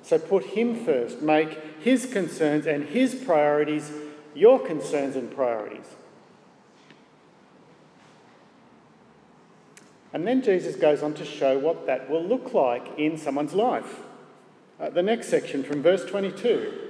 So 0.04 0.20
put 0.20 0.46
him 0.46 0.86
first. 0.86 1.22
Make 1.22 1.58
his 1.80 2.06
concerns 2.06 2.68
and 2.68 2.84
his 2.84 3.16
priorities 3.16 3.92
your 4.36 4.60
concerns 4.60 5.16
and 5.16 5.34
priorities. 5.34 5.86
And 10.14 10.28
then 10.28 10.42
Jesus 10.42 10.76
goes 10.76 11.02
on 11.02 11.14
to 11.16 11.26
show 11.26 11.58
what 11.58 11.86
that 11.88 12.10
will 12.10 12.24
look 12.24 12.54
like 12.54 12.98
in 12.98 13.18
someone's 13.18 13.54
life. 13.54 14.02
Uh, 14.80 14.90
the 14.90 15.02
next 15.04 15.30
section 15.30 15.64
from 15.64 15.82
verse 15.82 16.04
22. 16.06 16.90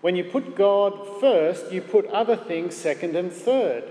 When 0.00 0.16
you 0.16 0.24
put 0.24 0.56
God 0.56 1.20
first, 1.20 1.72
you 1.72 1.82
put 1.82 2.06
other 2.06 2.36
things 2.36 2.74
second 2.74 3.16
and 3.16 3.30
third. 3.30 3.84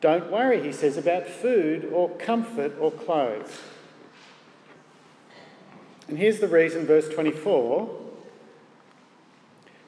Don't 0.00 0.30
worry, 0.30 0.62
he 0.62 0.72
says, 0.72 0.96
about 0.96 1.26
food 1.26 1.90
or 1.92 2.08
comfort 2.16 2.72
or 2.80 2.90
clothes. 2.90 3.60
And 6.08 6.18
here's 6.18 6.40
the 6.40 6.48
reason, 6.48 6.86
verse 6.86 7.08
24 7.08 8.00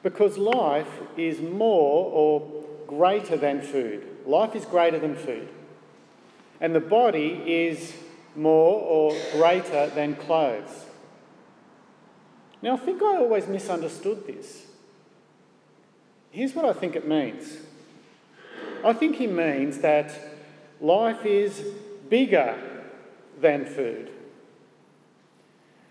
because 0.03 0.37
life 0.37 0.99
is 1.15 1.39
more 1.39 2.11
or 2.11 2.63
greater 2.85 3.37
than 3.37 3.61
food. 3.61 4.05
Life 4.25 4.53
is 4.53 4.65
greater 4.65 4.99
than 4.99 5.15
food. 5.15 5.47
And 6.59 6.75
the 6.75 6.81
body 6.81 7.41
is 7.45 7.93
more 8.35 8.81
or 8.81 9.15
greater 9.31 9.87
than 9.87 10.15
clothes. 10.15 10.85
Now, 12.61 12.73
I 12.73 12.77
think 12.77 13.01
I 13.01 13.17
always 13.17 13.47
misunderstood 13.47 14.27
this. 14.27 14.67
Here's 16.31 16.53
what 16.53 16.65
I 16.65 16.73
think 16.73 16.95
it 16.95 17.07
means 17.07 17.57
I 18.83 18.93
think 18.93 19.15
he 19.15 19.27
means 19.27 19.79
that 19.79 20.13
life 20.81 21.25
is 21.25 21.63
bigger 22.09 22.57
than 23.39 23.65
food. 23.65 24.09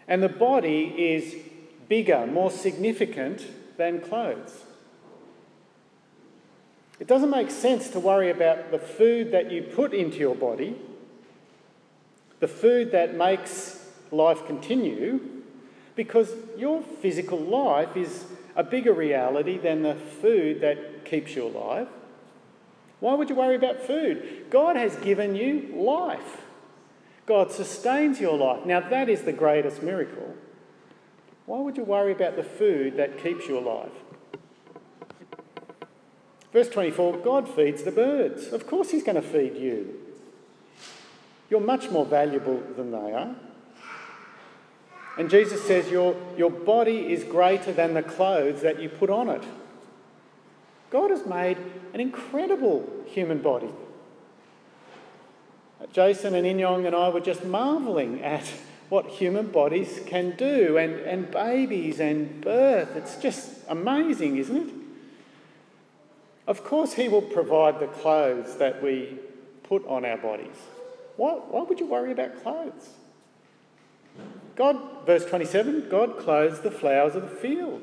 And 0.07 0.23
the 0.23 0.29
body 0.29 0.95
is 0.99 1.35
bigger, 1.89 2.27
more 2.27 2.51
significant 2.51 3.47
than 3.77 4.01
clothes. 4.01 4.65
It 7.01 7.09
doesn't 7.09 7.31
make 7.31 7.51
sense 7.51 7.89
to 7.91 8.01
worry 8.01 8.31
about 8.31 8.71
the 8.71 8.79
food 8.79 9.33
that 9.33 9.51
you 9.51 9.63
put 9.63 9.93
into 9.93 10.19
your 10.19 10.35
body, 10.35 10.77
the 12.41 12.49
food 12.49 12.93
that 12.93 13.17
makes 13.17 13.91
life 14.11 14.47
continue, 14.47 15.21
because 15.97 16.33
your 16.57 16.83
physical 16.83 17.39
life 17.39 17.97
is 17.97 18.25
a 18.55 18.63
bigger 18.63 18.93
reality 18.93 19.59
than 19.59 19.83
the 19.83 19.95
food 19.95 20.61
that 20.61 21.05
keeps 21.05 21.35
you 21.35 21.47
alive. 21.47 21.89
Why 23.03 23.15
would 23.15 23.29
you 23.29 23.35
worry 23.35 23.57
about 23.57 23.81
food? 23.81 24.47
God 24.49 24.77
has 24.77 24.95
given 24.95 25.35
you 25.35 25.75
life. 25.75 26.43
God 27.27 27.51
sustains 27.51 28.21
your 28.21 28.39
life. 28.39 28.65
Now, 28.65 28.79
that 28.79 29.09
is 29.09 29.23
the 29.23 29.33
greatest 29.33 29.83
miracle. 29.83 30.37
Why 31.47 31.59
would 31.59 31.77
you 31.77 31.83
worry 31.83 32.13
about 32.13 32.37
the 32.37 32.45
food 32.45 32.97
that 32.99 33.21
keeps 33.21 33.49
you 33.49 33.59
alive? 33.59 33.91
Verse 36.53 36.69
24 36.69 37.17
God 37.17 37.49
feeds 37.49 37.83
the 37.83 37.91
birds. 37.91 38.53
Of 38.53 38.69
course, 38.69 38.93
He's 38.93 39.03
going 39.03 39.21
to 39.21 39.29
feed 39.29 39.57
you. 39.57 39.99
You're 41.51 41.59
much 41.59 41.91
more 41.91 42.07
valuable 42.07 42.63
than 42.77 42.93
they 42.93 43.13
are. 43.15 43.35
And 45.19 45.29
Jesus 45.29 45.61
says, 45.65 45.91
Your, 45.91 46.15
your 46.37 46.53
body 46.53 47.13
is 47.13 47.25
greater 47.25 47.73
than 47.73 47.95
the 47.95 48.03
clothes 48.05 48.63
that 48.63 48.81
you 48.81 48.89
put 48.89 49.11
on 49.11 49.29
it. 49.29 49.43
God 50.93 51.11
has 51.11 51.25
made 51.25 51.57
an 51.95 52.01
incredible 52.01 52.87
human 53.07 53.39
body. 53.39 53.71
Jason 55.91 56.35
and 56.35 56.47
Inyong 56.47 56.87
and 56.87 56.95
I 56.95 57.09
were 57.09 57.21
just 57.21 57.45
marvelling 57.47 58.23
at 58.23 58.45
what 58.91 59.07
human 59.07 59.47
bodies 59.47 60.03
can 60.05 60.37
do 60.37 60.77
and, 60.77 60.93
and 61.01 61.31
babies 61.31 61.99
and 61.99 62.43
birth. 62.43 62.95
It's 62.95 63.17
just 63.17 63.61
amazing, 63.69 64.37
isn't 64.37 64.69
it? 64.69 64.75
Of 66.47 66.63
course, 66.63 66.93
He 66.93 67.09
will 67.09 67.23
provide 67.23 67.81
the 67.81 67.87
clothes 67.87 68.59
that 68.59 68.83
we 68.83 69.19
put 69.63 69.87
on 69.87 70.05
our 70.05 70.19
bodies. 70.19 70.57
Why, 71.17 71.33
why 71.33 71.63
would 71.63 71.81
you 71.81 71.87
worry 71.87 72.13
about 72.13 72.43
clothes? 72.43 72.91
God, 74.57 75.07
verse 75.07 75.25
27, 75.25 75.89
God 75.89 76.19
clothes 76.19 76.61
the 76.61 76.71
flowers 76.71 77.15
of 77.15 77.23
the 77.23 77.37
field. 77.37 77.83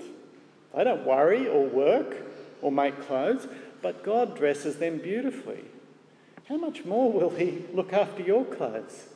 They 0.75 0.83
don't 0.83 1.07
worry 1.07 1.47
or 1.47 1.65
work 1.65 2.28
or 2.61 2.71
make 2.71 3.01
clothes, 3.01 3.47
but 3.81 4.03
God 4.03 4.35
dresses 4.35 4.77
them 4.77 4.97
beautifully. 4.97 5.65
How 6.47 6.57
much 6.57 6.85
more 6.85 7.11
will 7.11 7.29
He 7.29 7.65
look 7.73 7.93
after 7.93 8.23
your 8.23 8.45
clothes? 8.45 9.07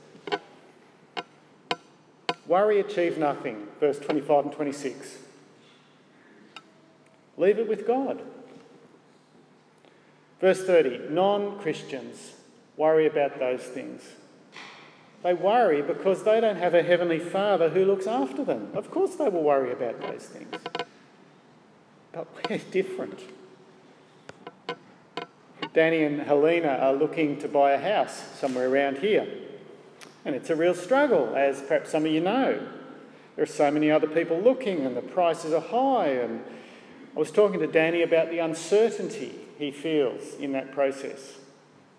Worry 2.47 2.79
achieve 2.79 3.17
nothing, 3.17 3.67
verse 3.79 3.99
25 3.99 4.45
and 4.45 4.53
26. 4.53 5.17
Leave 7.37 7.57
it 7.57 7.67
with 7.67 7.87
God. 7.87 8.21
Verse 10.39 10.63
30 10.63 11.09
non 11.09 11.57
Christians 11.59 12.33
worry 12.75 13.07
about 13.07 13.39
those 13.39 13.61
things. 13.61 14.03
They 15.23 15.33
worry 15.33 15.81
because 15.81 16.23
they 16.23 16.41
don't 16.41 16.57
have 16.57 16.73
a 16.73 16.83
heavenly 16.83 17.19
Father 17.19 17.69
who 17.69 17.85
looks 17.85 18.07
after 18.07 18.43
them. 18.43 18.69
Of 18.73 18.91
course, 18.91 19.15
they 19.15 19.29
will 19.29 19.43
worry 19.43 19.71
about 19.71 20.01
those 20.01 20.25
things. 20.25 20.53
But 22.13 22.27
we're 22.49 22.57
different. 22.71 23.19
Danny 25.73 26.03
and 26.03 26.21
Helena 26.21 26.77
are 26.81 26.93
looking 26.93 27.39
to 27.39 27.47
buy 27.49 27.71
a 27.71 27.79
house 27.79 28.23
somewhere 28.39 28.69
around 28.69 28.99
here. 28.99 29.27
And 30.23 30.35
it's 30.35 30.49
a 30.49 30.55
real 30.55 30.75
struggle, 30.75 31.35
as 31.35 31.61
perhaps 31.61 31.89
some 31.91 32.05
of 32.05 32.11
you 32.11 32.21
know. 32.21 32.65
There 33.35 33.43
are 33.43 33.47
so 33.47 33.69
many 33.71 33.91
other 33.91 34.07
people 34.07 34.39
looking, 34.39 34.85
and 34.85 34.95
the 34.95 35.01
prices 35.01 35.51
are 35.51 35.59
high. 35.59 36.09
And 36.09 36.45
I 37.15 37.19
was 37.19 37.31
talking 37.31 37.59
to 37.59 37.67
Danny 37.67 38.03
about 38.03 38.29
the 38.29 38.39
uncertainty 38.39 39.33
he 39.57 39.71
feels 39.71 40.35
in 40.35 40.53
that 40.53 40.71
process 40.71 41.39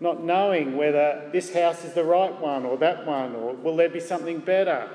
not 0.00 0.23
knowing 0.23 0.76
whether 0.76 1.28
this 1.33 1.54
house 1.54 1.85
is 1.85 1.94
the 1.94 2.04
right 2.04 2.38
one 2.40 2.64
or 2.64 2.76
that 2.78 3.06
one, 3.06 3.35
or 3.35 3.54
will 3.54 3.76
there 3.76 3.88
be 3.88 4.00
something 4.00 4.38
better, 4.38 4.88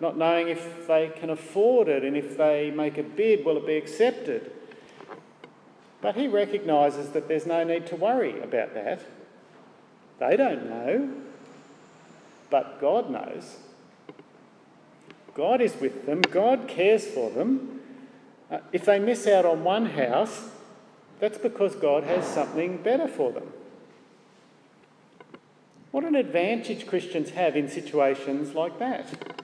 not 0.00 0.16
knowing 0.16 0.48
if 0.48 0.86
they 0.86 1.08
can 1.08 1.30
afford 1.30 1.88
it 1.88 2.04
and 2.04 2.16
if 2.16 2.36
they 2.36 2.70
make 2.70 2.96
a 2.98 3.02
bid, 3.02 3.44
will 3.44 3.56
it 3.56 3.66
be 3.66 3.76
accepted. 3.76 4.50
But 6.04 6.16
he 6.16 6.28
recognises 6.28 7.08
that 7.12 7.28
there's 7.28 7.46
no 7.46 7.64
need 7.64 7.86
to 7.86 7.96
worry 7.96 8.38
about 8.38 8.74
that. 8.74 9.00
They 10.20 10.36
don't 10.36 10.68
know, 10.68 11.14
but 12.50 12.78
God 12.78 13.08
knows. 13.08 13.56
God 15.34 15.62
is 15.62 15.74
with 15.80 16.04
them, 16.04 16.20
God 16.20 16.68
cares 16.68 17.06
for 17.06 17.30
them. 17.30 17.80
Uh, 18.50 18.58
if 18.70 18.84
they 18.84 18.98
miss 18.98 19.26
out 19.26 19.46
on 19.46 19.64
one 19.64 19.86
house, 19.86 20.50
that's 21.20 21.38
because 21.38 21.74
God 21.74 22.04
has 22.04 22.26
something 22.26 22.82
better 22.82 23.08
for 23.08 23.32
them. 23.32 23.50
What 25.90 26.04
an 26.04 26.16
advantage 26.16 26.86
Christians 26.86 27.30
have 27.30 27.56
in 27.56 27.66
situations 27.66 28.54
like 28.54 28.78
that. 28.78 29.38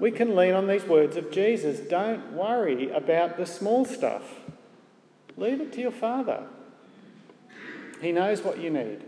We 0.00 0.10
can 0.10 0.34
lean 0.34 0.54
on 0.54 0.66
these 0.66 0.86
words 0.86 1.16
of 1.16 1.30
Jesus 1.30 1.78
don't 1.78 2.32
worry 2.32 2.90
about 2.90 3.36
the 3.36 3.46
small 3.46 3.84
stuff, 3.84 4.40
leave 5.36 5.60
it 5.60 5.72
to 5.74 5.80
your 5.80 5.90
Father. 5.90 6.46
He 8.00 8.12
knows 8.12 8.42
what 8.42 8.58
you 8.58 8.70
need. 8.70 9.02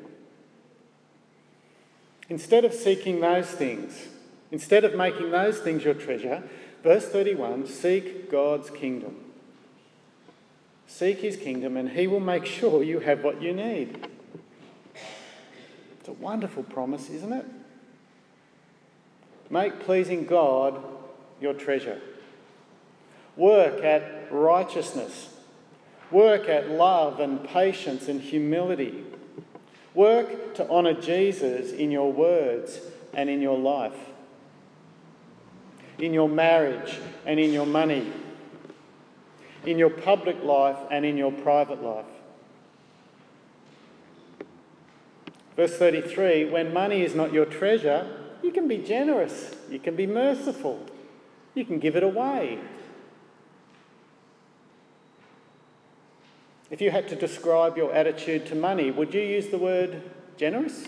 Instead 2.28 2.64
of 2.64 2.74
seeking 2.74 3.20
those 3.20 3.46
things, 3.46 4.08
instead 4.50 4.84
of 4.84 4.94
making 4.94 5.30
those 5.30 5.58
things 5.58 5.84
your 5.84 5.94
treasure, 5.94 6.42
verse 6.82 7.06
31 7.06 7.66
seek 7.66 8.30
God's 8.30 8.70
kingdom. 8.70 9.16
Seek 10.86 11.18
his 11.20 11.36
kingdom, 11.36 11.76
and 11.76 11.90
he 11.90 12.06
will 12.06 12.20
make 12.20 12.46
sure 12.46 12.82
you 12.82 13.00
have 13.00 13.22
what 13.22 13.42
you 13.42 13.52
need. 13.52 14.08
It's 16.00 16.08
a 16.08 16.12
wonderful 16.12 16.62
promise, 16.62 17.10
isn't 17.10 17.32
it? 17.32 17.44
Make 19.50 19.80
pleasing 19.80 20.24
God 20.24 20.82
your 21.40 21.54
treasure. 21.54 22.00
Work 23.36 23.84
at 23.84 24.28
righteousness. 24.30 25.34
Work 26.10 26.48
at 26.48 26.70
love 26.70 27.20
and 27.20 27.44
patience 27.44 28.08
and 28.08 28.20
humility. 28.20 29.04
Work 29.94 30.54
to 30.54 30.68
honour 30.68 30.94
Jesus 30.94 31.72
in 31.72 31.90
your 31.90 32.12
words 32.12 32.80
and 33.12 33.28
in 33.28 33.42
your 33.42 33.58
life, 33.58 33.98
in 35.98 36.14
your 36.14 36.28
marriage 36.28 36.98
and 37.26 37.38
in 37.38 37.52
your 37.52 37.66
money, 37.66 38.10
in 39.66 39.78
your 39.78 39.90
public 39.90 40.42
life 40.42 40.78
and 40.90 41.04
in 41.04 41.16
your 41.16 41.32
private 41.32 41.82
life. 41.82 42.06
Verse 45.56 45.76
33 45.76 46.44
when 46.50 46.72
money 46.72 47.02
is 47.02 47.14
not 47.14 47.32
your 47.32 47.44
treasure, 47.44 48.06
you 48.42 48.52
can 48.52 48.68
be 48.68 48.78
generous, 48.78 49.56
you 49.68 49.80
can 49.80 49.96
be 49.96 50.06
merciful, 50.06 50.86
you 51.54 51.64
can 51.64 51.80
give 51.80 51.96
it 51.96 52.04
away. 52.04 52.60
If 56.78 56.82
you 56.82 56.92
had 56.92 57.08
to 57.08 57.16
describe 57.16 57.76
your 57.76 57.92
attitude 57.92 58.46
to 58.46 58.54
money, 58.54 58.92
would 58.92 59.12
you 59.12 59.20
use 59.20 59.48
the 59.48 59.58
word 59.58 60.00
generous? 60.36 60.86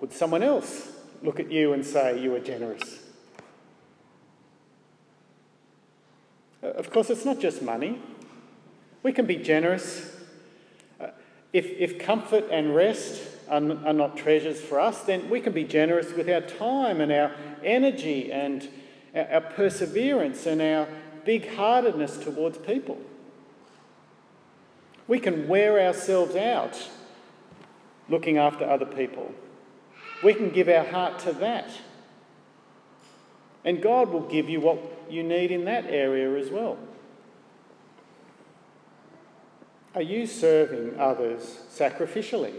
Would 0.00 0.12
someone 0.12 0.44
else 0.44 0.92
look 1.24 1.40
at 1.40 1.50
you 1.50 1.72
and 1.72 1.84
say 1.84 2.22
you 2.22 2.32
are 2.36 2.38
generous? 2.38 3.00
Uh, 6.62 6.68
of 6.68 6.92
course, 6.92 7.10
it's 7.10 7.24
not 7.24 7.40
just 7.40 7.62
money. 7.62 8.00
We 9.02 9.12
can 9.12 9.26
be 9.26 9.34
generous 9.34 10.16
uh, 11.00 11.08
if, 11.52 11.66
if 11.66 11.98
comfort 11.98 12.44
and 12.48 12.76
rest 12.76 13.20
are, 13.48 13.56
are 13.56 13.92
not 13.92 14.16
treasures 14.16 14.60
for 14.60 14.78
us, 14.78 15.02
then 15.02 15.28
we 15.28 15.40
can 15.40 15.52
be 15.52 15.64
generous 15.64 16.12
with 16.12 16.30
our 16.30 16.42
time 16.42 17.00
and 17.00 17.10
our 17.10 17.32
energy 17.64 18.30
and 18.30 18.68
our, 19.16 19.32
our 19.32 19.40
perseverance 19.40 20.46
and 20.46 20.62
our 20.62 20.86
big 21.24 21.56
heartedness 21.56 22.18
towards 22.18 22.56
people. 22.58 23.00
We 25.08 25.20
can 25.20 25.48
wear 25.48 25.80
ourselves 25.80 26.34
out 26.34 26.90
looking 28.08 28.38
after 28.38 28.64
other 28.68 28.86
people. 28.86 29.32
We 30.22 30.34
can 30.34 30.50
give 30.50 30.68
our 30.68 30.84
heart 30.84 31.18
to 31.20 31.32
that. 31.34 31.70
And 33.64 33.82
God 33.82 34.10
will 34.10 34.20
give 34.20 34.48
you 34.48 34.60
what 34.60 34.78
you 35.10 35.22
need 35.22 35.50
in 35.50 35.64
that 35.64 35.86
area 35.86 36.36
as 36.36 36.50
well. 36.50 36.78
Are 39.94 40.02
you 40.02 40.26
serving 40.26 40.98
others 41.00 41.62
sacrificially? 41.70 42.54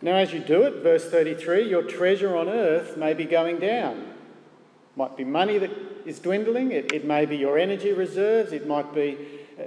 Now, 0.00 0.16
as 0.16 0.32
you 0.32 0.38
do 0.38 0.62
it, 0.62 0.82
verse 0.82 1.10
33, 1.10 1.68
your 1.68 1.82
treasure 1.82 2.36
on 2.36 2.48
earth 2.48 2.96
may 2.96 3.14
be 3.14 3.24
going 3.24 3.58
down. 3.58 4.12
Might 4.96 5.16
be 5.16 5.24
money 5.24 5.58
that 5.58 5.83
is 6.04 6.18
dwindling, 6.18 6.72
it, 6.72 6.92
it 6.92 7.04
may 7.04 7.26
be 7.26 7.36
your 7.36 7.58
energy 7.58 7.92
reserves, 7.92 8.52
it 8.52 8.66
might 8.66 8.94
be 8.94 9.16
uh, 9.58 9.64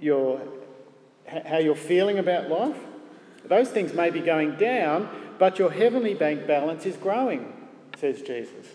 your, 0.00 0.40
how 1.26 1.58
you're 1.58 1.74
feeling 1.74 2.18
about 2.18 2.48
life. 2.48 2.78
Those 3.44 3.70
things 3.70 3.92
may 3.92 4.10
be 4.10 4.20
going 4.20 4.56
down, 4.56 5.08
but 5.38 5.58
your 5.58 5.70
heavenly 5.70 6.14
bank 6.14 6.46
balance 6.46 6.86
is 6.86 6.96
growing, 6.96 7.52
says 7.98 8.22
Jesus. 8.22 8.66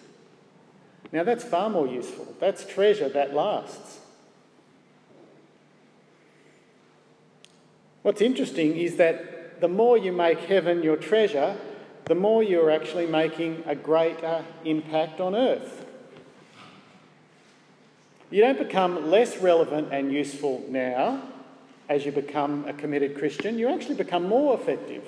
Now, 1.12 1.24
that's 1.24 1.44
far 1.44 1.70
more 1.70 1.88
useful. 1.88 2.36
That's 2.40 2.66
treasure 2.66 3.10
that 3.10 3.34
lasts. 3.34 4.00
What's 8.04 8.22
interesting 8.22 8.78
is 8.78 8.98
that 8.98 9.60
the 9.60 9.68
more 9.68 9.98
you 9.98 10.12
make 10.12 10.40
heaven 10.40 10.84
your 10.84 10.96
treasure, 10.96 11.58
the 12.06 12.16
more 12.16 12.42
you're 12.42 12.72
actually 12.72 13.08
making 13.08 13.64
a 13.66 13.76
greater 13.76 14.44
impact 14.66 15.20
on 15.20 15.36
earth. 15.36 15.79
You 18.32 18.42
don't 18.42 18.60
become 18.60 19.10
less 19.10 19.38
relevant 19.38 19.92
and 19.92 20.12
useful 20.12 20.64
now 20.70 21.22
as 21.90 22.06
you 22.06 22.12
become 22.12 22.66
a 22.68 22.74
committed 22.74 23.18
Christian, 23.18 23.58
you 23.58 23.68
actually 23.68 23.96
become 23.96 24.28
more 24.28 24.54
effective. 24.54 25.04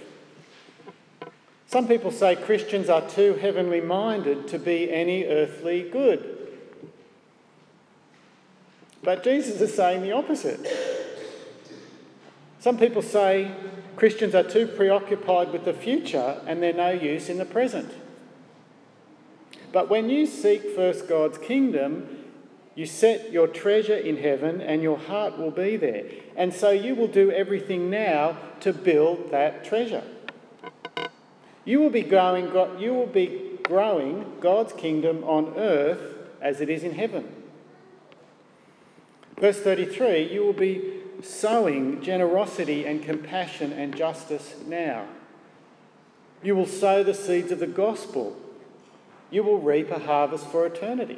Some 1.67 1.88
people 1.88 2.12
say 2.12 2.36
Christians 2.36 2.89
are 2.89 3.07
too 3.07 3.36
heavenly 3.36 3.79
minded 3.79 4.47
to 4.49 4.60
be 4.60 4.91
any 4.91 5.25
earthly 5.25 5.88
good. 5.89 6.38
But 9.03 9.23
Jesus 9.23 9.62
is 9.62 9.73
saying 9.73 10.01
the 10.01 10.12
opposite. 10.12 10.67
Some 12.60 12.77
people 12.77 13.01
say 13.01 13.51
Christians 13.95 14.36
are 14.36 14.43
too 14.43 14.67
preoccupied 14.67 15.51
with 15.51 15.65
the 15.65 15.73
future 15.73 16.41
and 16.47 16.62
they're 16.62 16.73
no 16.73 16.89
use 16.89 17.29
in 17.29 17.38
the 17.38 17.45
present. 17.45 17.91
But 19.71 19.89
when 19.89 20.10
you 20.10 20.25
seek 20.25 20.75
first 20.75 21.07
God's 21.07 21.38
kingdom, 21.38 22.20
you 22.75 22.86
set 22.86 23.31
your 23.31 23.47
treasure 23.47 23.95
in 23.95 24.17
heaven 24.17 24.62
and 24.62 24.81
your 24.81 24.97
heart 24.97 25.38
will 25.38 25.51
be 25.51 25.75
there. 25.75 26.05
And 26.36 26.53
so 26.53 26.71
you 26.71 26.95
will 26.95 27.07
do 27.07 27.31
everything 27.31 27.89
now 27.89 28.38
to 28.62 28.71
build 28.71 29.31
that 29.31 29.65
treasure. 29.65 30.03
You 31.65 31.79
will 31.79 31.89
be 31.89 32.01
growing, 32.01 32.45
you 32.79 32.93
will 32.93 33.07
be 33.07 33.60
growing 33.63 34.34
God's 34.39 34.73
kingdom 34.73 35.23
on 35.23 35.53
earth 35.57 36.01
as 36.41 36.62
it 36.62 36.69
is 36.69 36.84
in 36.84 36.93
heaven. 36.93 37.29
Verse 39.38 39.60
33 39.60 40.31
you 40.31 40.43
will 40.43 40.53
be 40.53 40.99
sowing 41.21 42.01
generosity 42.01 42.86
and 42.86 43.03
compassion 43.03 43.73
and 43.73 43.95
justice 43.95 44.55
now. 44.65 45.05
You 46.41 46.55
will 46.55 46.65
sow 46.65 47.03
the 47.03 47.13
seeds 47.13 47.51
of 47.51 47.60
the 47.60 47.67
gospel 47.67 48.36
you 49.31 49.43
will 49.43 49.60
reap 49.60 49.89
a 49.89 49.99
harvest 49.99 50.45
for 50.47 50.65
eternity. 50.65 51.17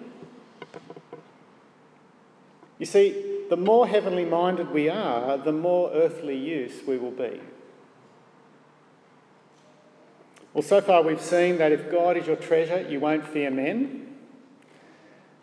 You 2.84 2.88
see, 2.88 3.46
the 3.50 3.56
more 3.56 3.88
heavenly 3.88 4.26
minded 4.26 4.72
we 4.72 4.89
are, 4.89 5.38
the 5.38 5.54
more 5.54 5.89
earthly 5.93 6.38
use 6.38 6.86
we 6.86 6.98
will 6.98 7.12
be. 7.12 7.39
Well, 10.54 10.63
so 10.63 10.82
far 10.82 11.02
we've 11.02 11.22
seen 11.22 11.60
that 11.60 11.72
if 11.72 11.89
God 11.89 12.17
is 12.17 12.28
your 12.28 12.36
treasure, 12.36 12.82
you 12.82 13.00
won't 13.00 13.26
fear 13.26 13.50
men. 13.50 14.17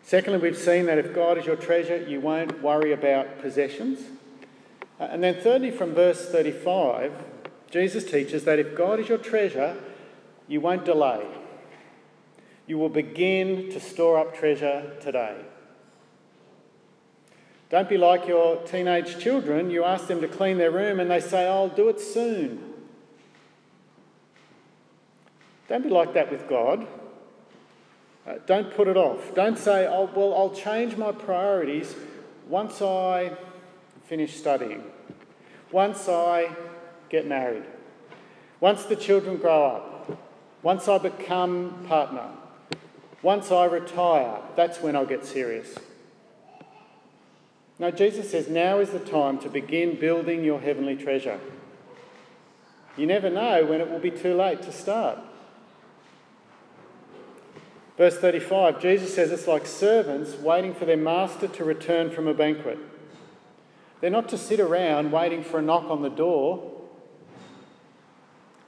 Secondly, 0.03 0.37
we've 0.37 0.55
seen 0.55 0.85
that 0.85 0.99
if 0.99 1.15
God 1.15 1.39
is 1.39 1.47
your 1.47 1.55
treasure, 1.55 1.97
you 1.97 2.21
won't 2.21 2.61
worry 2.61 2.91
about 2.91 3.41
possessions. 3.41 4.01
Uh, 4.99 5.05
and 5.05 5.23
then, 5.23 5.41
thirdly, 5.41 5.71
from 5.71 5.95
verse 5.95 6.29
35, 6.29 7.11
Jesus 7.71 8.03
teaches 8.03 8.43
that 8.43 8.59
if 8.59 8.75
God 8.75 8.99
is 8.99 9.09
your 9.09 9.17
treasure, 9.17 9.77
you 10.47 10.61
won't 10.61 10.85
delay 10.85 11.25
you 12.67 12.77
will 12.77 12.89
begin 12.89 13.69
to 13.69 13.79
store 13.81 14.17
up 14.17 14.33
treasure 14.33 14.95
today. 15.01 15.35
Don't 17.71 17.87
be 17.87 17.97
like 17.97 18.27
your 18.27 18.57
teenage 18.63 19.17
children. 19.17 19.71
You 19.71 19.85
ask 19.85 20.07
them 20.07 20.19
to 20.19 20.27
clean 20.27 20.57
their 20.57 20.71
room 20.71 20.99
and 20.99 21.09
they 21.09 21.21
say, 21.21 21.47
I'll 21.47 21.69
do 21.69 21.87
it 21.87 22.01
soon. 22.01 22.61
Don't 25.69 25.81
be 25.81 25.89
like 25.89 26.13
that 26.13 26.29
with 26.29 26.49
God. 26.49 26.85
Uh, 28.27 28.33
don't 28.45 28.75
put 28.75 28.89
it 28.89 28.97
off. 28.97 29.33
Don't 29.33 29.57
say, 29.57 29.87
oh, 29.87 30.09
well, 30.13 30.35
I'll 30.35 30.53
change 30.53 30.97
my 30.97 31.13
priorities 31.13 31.95
once 32.49 32.81
I 32.81 33.31
finish 34.03 34.35
studying, 34.35 34.83
once 35.71 36.09
I 36.09 36.53
get 37.07 37.25
married, 37.25 37.63
once 38.59 38.83
the 38.83 38.97
children 38.97 39.37
grow 39.37 39.63
up, 39.63 40.19
once 40.61 40.89
I 40.89 40.97
become 40.97 41.85
partner, 41.87 42.29
once 43.21 43.49
I 43.49 43.65
retire, 43.65 44.39
that's 44.57 44.81
when 44.81 44.97
I'll 44.97 45.05
get 45.05 45.25
serious. 45.25 45.73
No, 47.81 47.89
Jesus 47.89 48.29
says 48.29 48.47
now 48.47 48.77
is 48.77 48.91
the 48.91 48.99
time 48.99 49.39
to 49.39 49.49
begin 49.49 49.99
building 49.99 50.43
your 50.43 50.61
heavenly 50.61 50.95
treasure. 50.95 51.39
You 52.95 53.07
never 53.07 53.27
know 53.27 53.65
when 53.65 53.81
it 53.81 53.89
will 53.89 53.97
be 53.97 54.11
too 54.11 54.35
late 54.35 54.61
to 54.61 54.71
start. 54.71 55.17
Verse 57.97 58.19
35, 58.19 58.79
Jesus 58.79 59.15
says 59.15 59.31
it's 59.31 59.47
like 59.47 59.65
servants 59.65 60.35
waiting 60.35 60.75
for 60.75 60.85
their 60.85 60.95
master 60.95 61.47
to 61.47 61.63
return 61.63 62.11
from 62.11 62.27
a 62.27 62.35
banquet. 62.35 62.77
They're 63.99 64.11
not 64.11 64.29
to 64.29 64.37
sit 64.37 64.59
around 64.59 65.11
waiting 65.11 65.43
for 65.43 65.57
a 65.57 65.63
knock 65.63 65.89
on 65.89 66.03
the 66.03 66.09
door. 66.09 66.71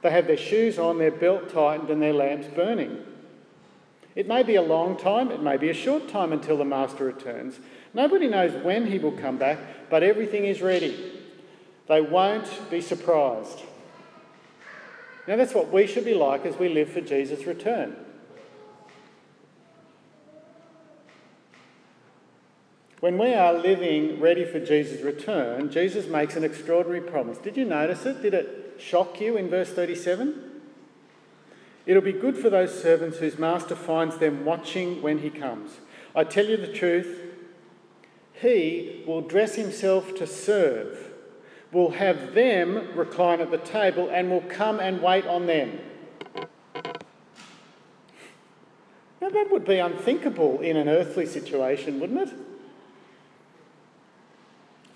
They 0.02 0.10
have 0.10 0.26
their 0.26 0.36
shoes 0.36 0.76
on, 0.76 0.98
their 0.98 1.12
belt 1.12 1.50
tightened, 1.50 1.88
and 1.88 2.02
their 2.02 2.12
lamps 2.12 2.48
burning. 2.48 2.98
It 4.16 4.26
may 4.26 4.42
be 4.42 4.56
a 4.56 4.62
long 4.62 4.96
time, 4.96 5.30
it 5.30 5.40
may 5.40 5.56
be 5.56 5.70
a 5.70 5.74
short 5.74 6.08
time 6.08 6.32
until 6.32 6.56
the 6.56 6.64
Master 6.64 7.04
returns. 7.04 7.60
Nobody 7.94 8.26
knows 8.26 8.52
when 8.64 8.86
he 8.86 8.98
will 8.98 9.12
come 9.12 9.38
back, 9.38 9.58
but 9.88 10.02
everything 10.02 10.44
is 10.44 10.60
ready. 10.60 11.22
They 11.86 12.00
won't 12.00 12.70
be 12.70 12.80
surprised. 12.80 13.60
Now, 15.26 15.36
that's 15.36 15.54
what 15.54 15.72
we 15.72 15.86
should 15.86 16.04
be 16.04 16.14
like 16.14 16.44
as 16.44 16.58
we 16.58 16.68
live 16.68 16.90
for 16.90 17.00
Jesus' 17.00 17.46
return. 17.46 17.96
When 23.00 23.18
we 23.18 23.34
are 23.34 23.52
living 23.52 24.18
ready 24.18 24.44
for 24.44 24.58
Jesus' 24.58 25.02
return, 25.02 25.70
Jesus 25.70 26.06
makes 26.06 26.36
an 26.36 26.44
extraordinary 26.44 27.02
promise. 27.02 27.38
Did 27.38 27.56
you 27.56 27.64
notice 27.64 28.06
it? 28.06 28.22
Did 28.22 28.34
it 28.34 28.76
shock 28.78 29.20
you 29.20 29.36
in 29.36 29.48
verse 29.48 29.70
37? 29.70 30.52
It'll 31.86 32.02
be 32.02 32.12
good 32.12 32.36
for 32.36 32.48
those 32.48 32.82
servants 32.82 33.18
whose 33.18 33.38
master 33.38 33.76
finds 33.76 34.16
them 34.16 34.46
watching 34.46 35.02
when 35.02 35.18
he 35.18 35.28
comes. 35.28 35.72
I 36.16 36.24
tell 36.24 36.46
you 36.46 36.56
the 36.56 36.72
truth, 36.72 37.33
he 38.34 39.02
will 39.06 39.22
dress 39.22 39.54
himself 39.54 40.14
to 40.16 40.26
serve, 40.26 41.10
will 41.72 41.92
have 41.92 42.34
them 42.34 42.88
recline 42.94 43.40
at 43.40 43.50
the 43.50 43.58
table, 43.58 44.08
and 44.10 44.30
will 44.30 44.42
come 44.42 44.80
and 44.80 45.02
wait 45.02 45.26
on 45.26 45.46
them. 45.46 45.78
Now, 49.20 49.30
that 49.30 49.50
would 49.50 49.64
be 49.64 49.78
unthinkable 49.78 50.60
in 50.60 50.76
an 50.76 50.88
earthly 50.88 51.24
situation, 51.24 51.98
wouldn't 51.98 52.28
it? 52.28 52.34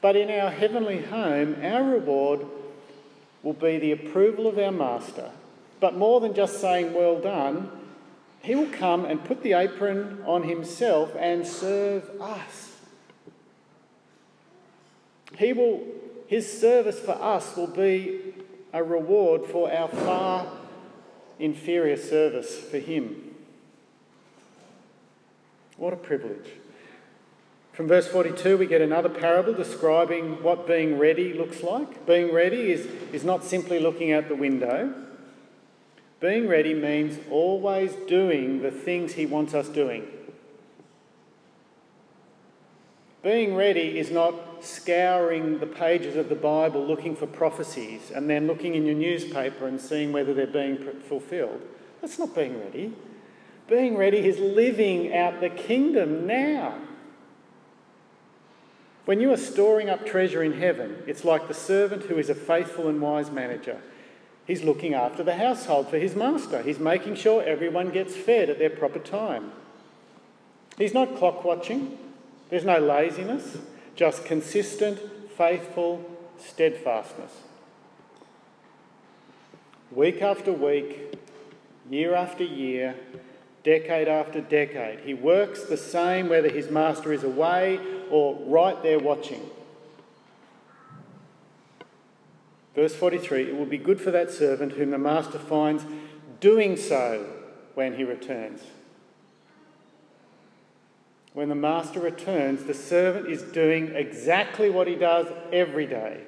But 0.01 0.17
in 0.17 0.31
our 0.31 0.51
heavenly 0.51 1.03
home, 1.03 1.57
our 1.63 1.83
reward 1.83 2.45
will 3.43 3.55
be 3.55 3.79
the 3.79 3.93
approval 3.93 4.47
of 4.47 4.59
our 4.59 4.71
Master 4.71 5.31
but 5.81 5.97
more 5.97 6.21
than 6.21 6.35
just 6.35 6.61
saying, 6.61 6.93
Well 6.93 7.21
done, 7.21 7.71
he 8.43 8.55
will 8.55 8.71
come 8.71 9.05
and 9.05 9.25
put 9.25 9.43
the 9.43 9.53
apron 9.53 10.23
on 10.27 10.45
himself 10.45 11.15
and 11.19 11.47
serve 11.47 12.09
us. 12.21 12.68
He 15.37 15.53
will, 15.53 15.85
his 16.27 16.61
service 16.61 16.99
for 16.99 17.13
us 17.13 17.57
will 17.57 17.67
be 17.67 18.21
a 18.73 18.83
reward 18.83 19.47
for 19.47 19.73
our 19.73 19.89
far 19.89 20.47
inferior 21.39 21.97
service 21.97 22.59
for 22.59 22.79
him. 22.79 23.35
What 25.77 25.93
a 25.93 25.97
privilege. 25.97 26.51
From 27.73 27.87
verse 27.87 28.09
42, 28.09 28.59
we 28.59 28.67
get 28.67 28.81
another 28.81 29.09
parable 29.09 29.55
describing 29.55 30.43
what 30.43 30.67
being 30.67 30.99
ready 30.99 31.33
looks 31.33 31.63
like. 31.63 32.07
Being 32.07 32.35
ready 32.35 32.73
is, 32.73 32.87
is 33.13 33.23
not 33.23 33.45
simply 33.45 33.79
looking 33.79 34.13
out 34.13 34.27
the 34.27 34.35
window, 34.35 34.93
being 36.21 36.49
ready 36.49 36.75
means 36.75 37.21
always 37.31 37.95
doing 38.09 38.63
the 38.63 38.73
things 38.73 39.13
He 39.13 39.27
wants 39.27 39.55
us 39.55 39.69
doing. 39.69 40.09
Being 43.29 43.57
ready 43.57 43.99
is 43.99 44.11
not 44.11 44.35
scouring 44.65 45.59
the 45.59 45.67
pages 45.67 46.17
of 46.17 46.31
the 46.31 46.35
Bible 46.35 46.83
looking 46.83 47.15
for 47.15 47.27
prophecies 47.27 48.11
and 48.11 48.31
then 48.31 48.47
looking 48.47 48.75
in 48.75 48.87
your 48.87 48.95
newspaper 48.95 49.67
and 49.67 49.79
seeing 49.79 50.13
whether 50.13 50.33
they're 50.33 50.47
being 50.47 50.79
fulfilled. 50.79 51.61
That's 52.01 52.19
not 52.19 52.35
being 52.35 52.59
ready. 52.59 52.95
Being 53.69 53.99
ready 53.99 54.27
is 54.27 54.39
living 54.39 55.15
out 55.15 55.43
the 55.43 55.51
kingdom 55.51 56.27
now. 56.27 56.79
When 59.05 59.21
you 59.21 59.31
are 59.31 59.37
storing 59.37 59.91
up 59.91 60.07
treasure 60.07 60.43
in 60.43 60.55
heaven, 60.55 61.03
it's 61.07 61.23
like 61.23 61.49
the 61.49 61.55
servant 61.55 62.05
who 62.05 62.17
is 62.17 62.31
a 62.31 62.35
faithful 62.35 62.89
and 62.89 62.99
wise 62.99 63.31
manager. 63.31 63.83
He's 64.47 64.65
looking 64.65 64.95
after 64.95 65.23
the 65.23 65.37
household 65.37 65.91
for 65.91 65.99
his 65.99 66.17
master. 66.17 66.63
He's 66.63 66.79
making 66.79 67.17
sure 67.17 67.43
everyone 67.43 67.91
gets 67.91 68.17
fed 68.17 68.49
at 68.49 68.59
their 68.59 68.71
proper 68.71 69.01
time. 69.01 69.53
He's 70.79 70.95
not 70.95 71.15
clock 71.15 71.45
watching. 71.45 71.99
There's 72.51 72.65
no 72.65 72.79
laziness, 72.79 73.59
just 73.95 74.25
consistent, 74.25 75.01
faithful 75.37 76.05
steadfastness. 76.39 77.33
Week 79.91 80.23
after 80.23 80.53
week, 80.53 81.15
year 81.91 82.15
after 82.15 82.45
year, 82.45 82.95
decade 83.65 84.09
after 84.09 84.41
decade, 84.41 85.01
he 85.01 85.15
works 85.15 85.65
the 85.65 85.77
same 85.77 86.29
whether 86.29 86.49
his 86.49 86.71
master 86.71 87.13
is 87.13 87.23
away 87.23 87.81
or 88.11 88.39
right 88.47 88.83
there 88.83 88.99
watching. 88.99 89.43
Verse 92.75 92.95
43 92.95 93.51
It 93.51 93.57
will 93.57 93.67
be 93.67 93.79
good 93.79 94.01
for 94.01 94.11
that 94.11 94.31
servant 94.31 94.73
whom 94.73 94.91
the 94.91 94.99
master 94.99 95.39
finds 95.39 95.85
doing 96.41 96.77
so 96.77 97.27
when 97.75 97.97
he 97.97 98.05
returns. 98.05 98.61
When 101.39 101.49
the 101.49 101.55
master 101.55 102.01
returns, 102.01 102.65
the 102.65 102.75
servant 102.75 103.29
is 103.29 103.43
doing 103.43 103.95
exactly 103.95 104.71
what 104.71 104.89
he 104.89 104.97
does 104.97 105.29
every 105.53 105.87
day. 105.87 106.21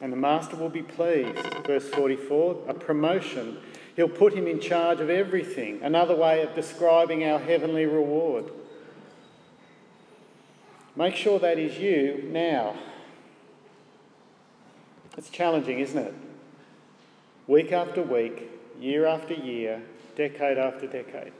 And 0.00 0.10
the 0.10 0.16
master 0.16 0.56
will 0.56 0.70
be 0.70 0.80
pleased. 0.80 1.36
Verse 1.66 1.86
44 1.90 2.62
a 2.68 2.72
promotion. 2.72 3.58
He'll 3.94 4.08
put 4.08 4.32
him 4.32 4.46
in 4.46 4.58
charge 4.58 5.00
of 5.00 5.10
everything. 5.10 5.82
Another 5.82 6.16
way 6.16 6.40
of 6.40 6.54
describing 6.54 7.22
our 7.24 7.38
heavenly 7.38 7.84
reward. 7.84 8.46
Make 10.96 11.14
sure 11.14 11.38
that 11.40 11.58
is 11.58 11.76
you 11.76 12.26
now. 12.32 12.74
It's 15.18 15.28
challenging, 15.28 15.80
isn't 15.80 15.98
it? 15.98 16.14
Week 17.46 17.70
after 17.70 18.00
week, 18.00 18.50
year 18.80 19.04
after 19.04 19.34
year, 19.34 19.82
decade 20.18 20.58
after 20.58 20.88
decade. 20.88 21.32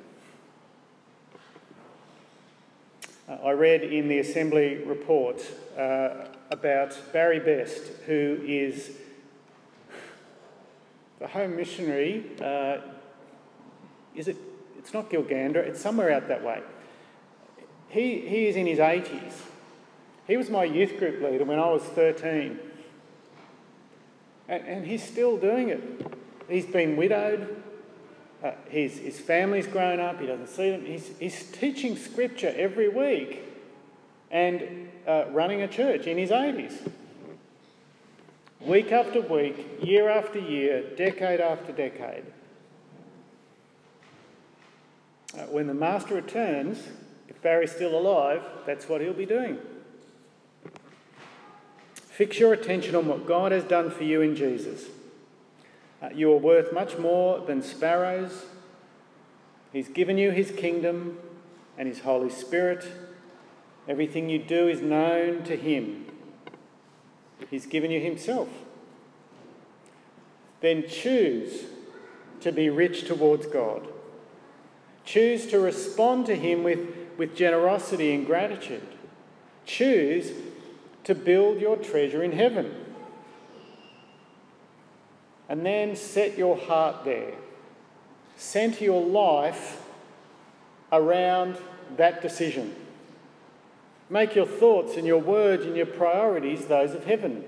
Uh, 3.29 3.33
I 3.45 3.51
read 3.51 3.83
in 3.83 4.07
the 4.07 4.21
Assembly 4.21 4.77
report 4.85 5.45
uh, 5.77 6.29
about 6.53 6.97
Barry 7.13 7.41
Best, 7.41 7.83
who 8.07 8.39
is 8.47 8.93
the 11.19 11.27
home 11.27 11.57
missionary. 11.57 12.25
Uh, 12.41 12.79
is 14.15 14.29
it? 14.29 14.37
It's 14.79 14.95
not 14.95 15.11
Gilgandra. 15.11 15.57
It's 15.57 15.81
somewhere 15.81 16.13
out 16.13 16.29
that 16.29 16.45
way. 16.45 16.63
He 17.89 18.21
he 18.21 18.47
is 18.47 18.55
in 18.55 18.67
his 18.67 18.79
eighties. 18.79 19.43
He 20.29 20.37
was 20.37 20.51
my 20.51 20.63
youth 20.63 20.99
group 21.01 21.21
leader 21.21 21.45
when 21.45 21.59
I 21.59 21.69
was 21.69 21.83
thirteen. 21.83 22.61
And, 24.49 24.65
and 24.67 24.87
he's 24.87 25.03
still 25.03 25.37
doing 25.37 25.69
it. 25.69 25.83
He's 26.49 26.65
been 26.65 26.97
widowed. 26.97 27.65
Uh, 28.43 28.53
his, 28.69 28.99
his 28.99 29.19
family's 29.19 29.67
grown 29.67 29.99
up. 29.99 30.21
He 30.21 30.27
doesn't 30.27 30.49
see 30.49 30.71
them. 30.71 30.85
He's, 30.85 31.11
he's 31.19 31.51
teaching 31.51 31.97
scripture 31.97 32.53
every 32.57 32.89
week 32.89 33.43
and 34.31 34.91
uh, 35.07 35.25
running 35.31 35.63
a 35.63 35.69
church 35.69 36.07
in 36.07 36.19
his 36.19 36.31
80s. 36.31 36.89
Week 38.61 38.93
after 38.93 39.21
week, 39.21 39.81
year 39.83 40.09
after 40.09 40.39
year, 40.39 40.83
decade 40.97 41.41
after 41.41 41.73
decade. 41.73 42.25
Uh, 45.35 45.43
when 45.43 45.67
the 45.67 45.75
master 45.75 46.15
returns, 46.15 46.79
if 47.29 47.41
Barry's 47.43 47.73
still 47.73 47.97
alive, 47.97 48.43
that's 48.67 48.89
what 48.89 49.01
he'll 49.01 49.13
be 49.13 49.27
doing. 49.27 49.59
Fix 51.95 52.41
your 52.41 52.53
attention 52.53 52.97
on 52.97 53.07
what 53.07 53.27
God 53.27 53.53
has 53.53 53.63
done 53.63 53.91
for 53.91 54.03
you 54.03 54.23
in 54.23 54.35
Jesus. 54.35 54.87
Uh, 56.01 56.11
you 56.15 56.33
are 56.33 56.39
worth 56.39 56.73
much 56.73 56.97
more 56.97 57.41
than 57.41 57.63
sparrows. 57.63 58.47
He's 59.73 59.89
given 59.89 60.17
you 60.17 60.31
his 60.31 60.51
kingdom 60.51 61.19
and 61.77 61.89
his 61.89 62.01
Holy 62.01 62.31
Spirit. 62.31 62.87
Everything 63.89 64.29
you 64.29 64.39
do 64.39 64.69
is 64.69 64.81
known 64.81 65.43
to 65.45 65.57
him. 65.57 66.07
He's 67.51 67.67
given 67.67 67.91
you 67.91 68.01
himself. 68.01 68.49
Then 70.61 70.89
choose 70.89 71.65
to 72.41 72.53
be 72.53 72.69
rich 72.69 73.07
towards 73.07 73.47
God. 73.47 73.89
Choose 75.05 75.47
to 75.47 75.59
respond 75.59 76.27
to 76.27 76.37
him 76.37 76.63
with, 76.63 76.81
with 77.17 77.35
generosity 77.35 78.15
and 78.15 78.27
gratitude. 78.27 78.87
Choose 79.65 80.33
to 81.05 81.15
build 81.15 81.61
your 81.61 81.77
treasure 81.77 82.23
in 82.23 82.33
heaven. 82.33 82.75
And 85.49 85.65
then 85.65 85.97
set 85.97 86.37
your 86.37 86.57
heart 86.57 87.05
there. 87.05 87.33
Center 88.37 88.85
your 88.85 89.05
life 89.05 89.83
around 90.93 91.57
that 91.97 92.23
decision. 92.23 92.75
Make 94.11 94.35
your 94.35 94.47
thoughts 94.47 94.97
and 94.97 95.07
your 95.07 95.21
words 95.21 95.65
and 95.65 95.77
your 95.77 95.87
priorities 95.87 96.67
those 96.67 96.95
of 96.95 97.05
heaven. 97.05 97.45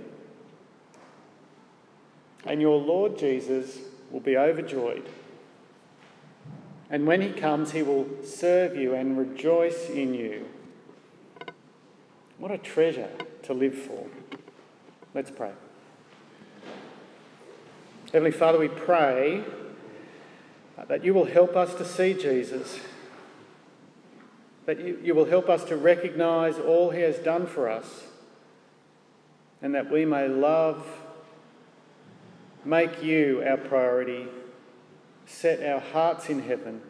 And 2.44 2.60
your 2.60 2.80
Lord 2.80 3.18
Jesus 3.18 3.78
will 4.10 4.20
be 4.20 4.36
overjoyed. 4.36 5.08
And 6.90 7.06
when 7.06 7.20
he 7.20 7.30
comes, 7.30 7.70
he 7.70 7.82
will 7.82 8.08
serve 8.24 8.76
you 8.76 8.94
and 8.94 9.16
rejoice 9.16 9.88
in 9.88 10.12
you. 10.12 10.48
What 12.38 12.50
a 12.50 12.58
treasure 12.58 13.10
to 13.44 13.54
live 13.54 13.74
for. 13.74 14.06
Let's 15.14 15.30
pray. 15.30 15.52
Heavenly 18.12 18.32
Father, 18.32 18.58
we 18.58 18.66
pray 18.66 19.44
that 20.88 21.04
you 21.04 21.14
will 21.14 21.26
help 21.26 21.54
us 21.54 21.74
to 21.74 21.84
see 21.84 22.12
Jesus, 22.12 22.80
that 24.66 24.80
you, 24.80 24.98
you 25.00 25.14
will 25.14 25.26
help 25.26 25.48
us 25.48 25.62
to 25.64 25.76
recognise 25.76 26.58
all 26.58 26.90
he 26.90 27.02
has 27.02 27.18
done 27.18 27.46
for 27.46 27.68
us, 27.68 28.04
and 29.62 29.74
that 29.76 29.92
we 29.92 30.04
may 30.04 30.26
love, 30.26 30.84
make 32.64 33.00
you 33.00 33.44
our 33.46 33.56
priority, 33.56 34.26
set 35.26 35.62
our 35.62 35.80
hearts 35.80 36.28
in 36.28 36.42
heaven. 36.42 36.82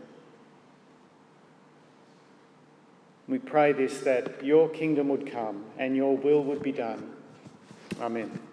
We 3.29 3.39
pray 3.39 3.73
this 3.73 4.01
that 4.01 4.43
your 4.43 4.71
kingdom 4.71 5.09
would 5.09 5.31
come 5.31 5.67
and 5.79 5.95
your 5.95 6.17
will 6.17 6.43
would 6.45 6.63
be 6.63 6.73
done. 6.73 7.13
Amen. 8.01 8.50